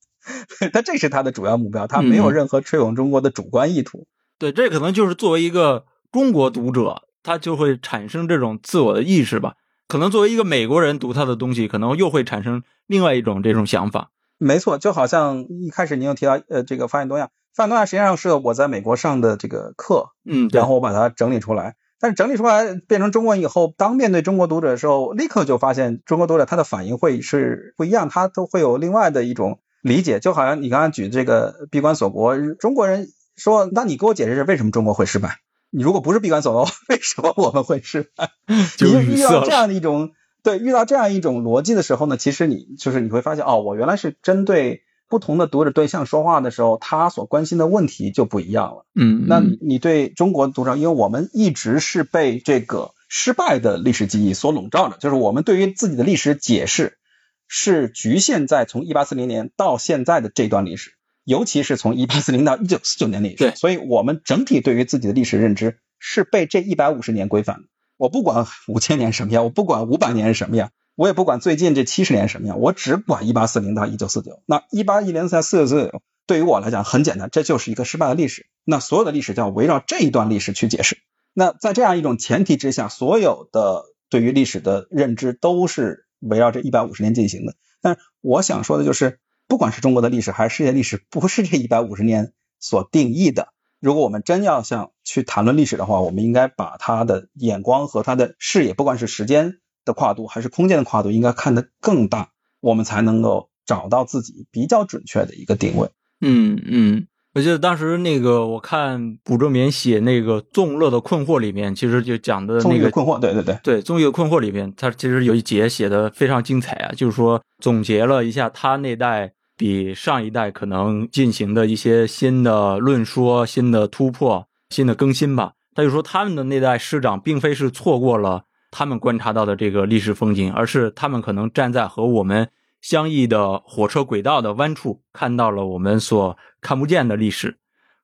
[0.72, 4.06] 他这是他的主要目标，他没有任何吹捧中国的主观意图。
[4.38, 9.54] 对，这可能就是作为一个中国读者，他就会产生这种自我的意识吧。
[9.88, 14.10] 可能作为一个美国人读他的东西，可能又会产生另外一种这种想法。
[14.36, 21.74] 没错，就好像一开始您又提到呃这个发现东亚，发现东亚实际上是我在美国上的这个课，嗯，然后我把它整理出来。
[22.00, 30.20] 但是整理出来变成中文以后，当面对中国读者的时候，立刻就发现中国读者他的反应会是不一样，他都会有另外的一种理解。
[30.20, 33.08] 就好像你刚刚举这个闭关锁国，中国人
[33.38, 35.38] 说，那你给我解释是为什么中国会失败？
[35.70, 38.30] 你如果不是闭关锁国， 为什么我们会失败？
[38.76, 40.10] 就遇到这样的一种
[40.42, 48.86] 对遇到这样一种逻辑的时候呢，其实你就是你会发现哦，我原来是针对不同的读者对象说话的时候，他所关心的问题就不一样了。
[48.94, 56.98] 嗯，那你你对中国读者，因为我们一直是被这个失败的历史记忆所笼罩着，就是我们对于自己的历史解释
[57.46, 60.92] 是局限在从一八四零年到现在的这段历史，
[61.28, 67.68] 尤其是从一八四零到一九四九年历史，对所以我们整体对于自己的历史认知是被这一百五十年规范的。
[67.98, 74.40] 我不管五千年什么样，我不管五百年是什么样，我也不管最近这七十年什么样，我只管一八四零到一九四九。
[74.46, 78.46] 那一八一零到四九四九，对于我来讲很简单，这就是一个失败的历史。
[78.64, 80.96] 那所有的历史就要围绕这一段历史去解释。
[81.34, 87.54] 那在这样一种前提之下，所有的对于历史的认知都是围绕这一百五十年进行的。
[87.82, 93.48] 但是我想说的就是，不管是中国的历史还是世界历史，不是这一百五十年所定义的。
[93.80, 99.54] 如果我们真要想去谈论历史的话，我们应该把他的眼光和他的视野，不管是时间
[99.84, 102.30] 的跨度还是空间的跨度，应该看得更大，
[102.60, 105.88] 我们才能够找到自己比较准确的一个定位。
[106.20, 125.52] 嗯嗯，我记得当时那个我看卜正勉写那个《纵乐的困惑》里面，其实就讲的那个综艺的困惑，对对对，对《综艺的困惑》里面，他其实有一节写的非常精彩啊，就是说总结了一下他那代比上一代可能进行的一些新的论说、新的突破、新的更新吧。
[125.74, 132.48] 他就说他们的那代师长并非是错过了他们观察到的这个历史风景，而是他们可能站在和我们
[132.80, 137.58] 相异的火车轨道的弯处，看到了我们所看不见的历史。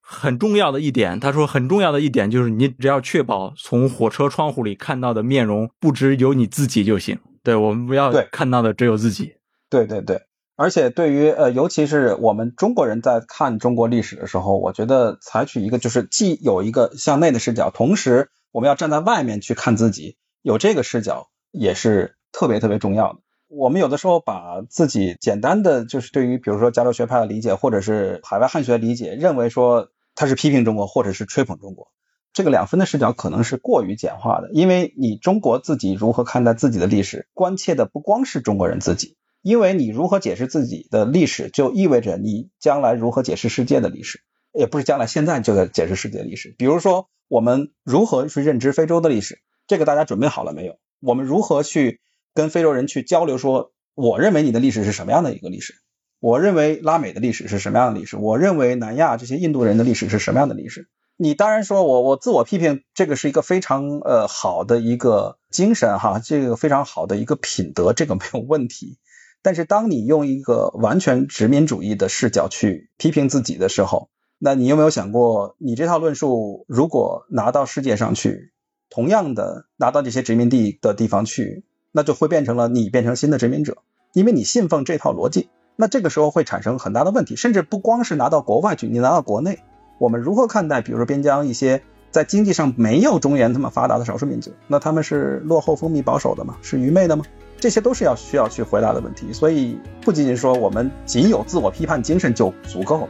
[0.06, 7.18] 很重要的一点，他说很重要的一点就是，你只要确保从火车窗户里看到的面容不只有你自己就行。
[7.43, 9.35] 对我们不要看到的只有自己。
[9.70, 10.20] 对对对，
[10.56, 23.18] 而且对于呃，尤其是我们中国人在看中国历史的时候，我觉得采取一个就是既有一个向内的视角，同时我们要站在外面去看自己，有这个视角也是特别特别重要的。
[23.48, 31.89] 我们有的时候把自己简单的就是对于比如说加州学派的理解，或者是海外汉学的理解，认为说他是批评中国或者是吹捧中国，
[32.32, 39.16] 这个两分的视角可能是过于简化的，因为你中国自己如何看待自己的历史，关切的不光是中国人自己。
[39.45, 44.23] 因为你如何解释自己的历史，就意味着你将来如何解释世界的历史，
[44.55, 46.55] 也不是将来现在就在解释世界的历史。
[46.57, 50.79] 比如说，我们如何去认知非洲的历史，这个大家准备好了没有？
[51.01, 52.01] 我们如何去
[52.33, 55.75] 跟非洲人去交流说，我认为你的历史是什么样的一个历史？
[56.21, 58.16] 我认为拉美的历史是什么样的历史？
[58.16, 60.89] 我认为南亚这些印度人的历史是什么样的历史？
[61.19, 68.97] 你当然说我我自我批评，这个是一个非常呃好的一个精神哈，这个非常好的一个品德，这个没有问题。
[69.45, 74.09] 但是当你用一个完全殖民主义的视角去批评自己的时候，
[74.39, 78.53] 那你有没有想过，你这套论述如果拿到世界上去，
[78.89, 81.62] 同样的拿到这些殖民地的地方去，
[81.93, 83.83] 那就会变成了你变成新的殖民者，
[84.15, 85.51] 因为你信奉这套逻辑。
[85.77, 89.59] 那这个时候会产生很大的问题，甚至不光是拿到国外去，你拿到国内，
[89.99, 96.57] 我们如何看待，比如说边疆一些在经济上没有中原这么发达的少数民族，那他们是落后、封闭、保守的吗？
[96.62, 97.27] 是愚昧的吗？
[97.65, 99.32] 这些都是要需要去回答的问题。
[99.32, 103.09] 所以不仅仅说我们仅有自我批判精神就足够了，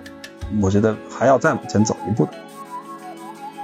[0.62, 2.30] 我觉得还要再往前走一步的。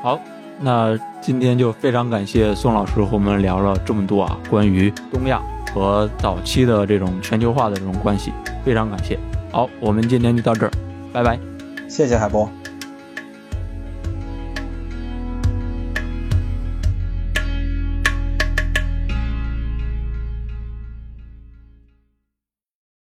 [0.03, 0.19] 好，
[0.59, 5.41] 那今天就非常感谢宋老师和我们聊了这么多啊，关于东亚
[5.73, 8.33] 和早期的这种全球化的这种关系，
[8.65, 9.17] 非常感谢。
[9.53, 10.73] 好，我们今天就到这儿，
[11.13, 11.39] 拜拜。
[11.89, 12.51] 谢谢海波。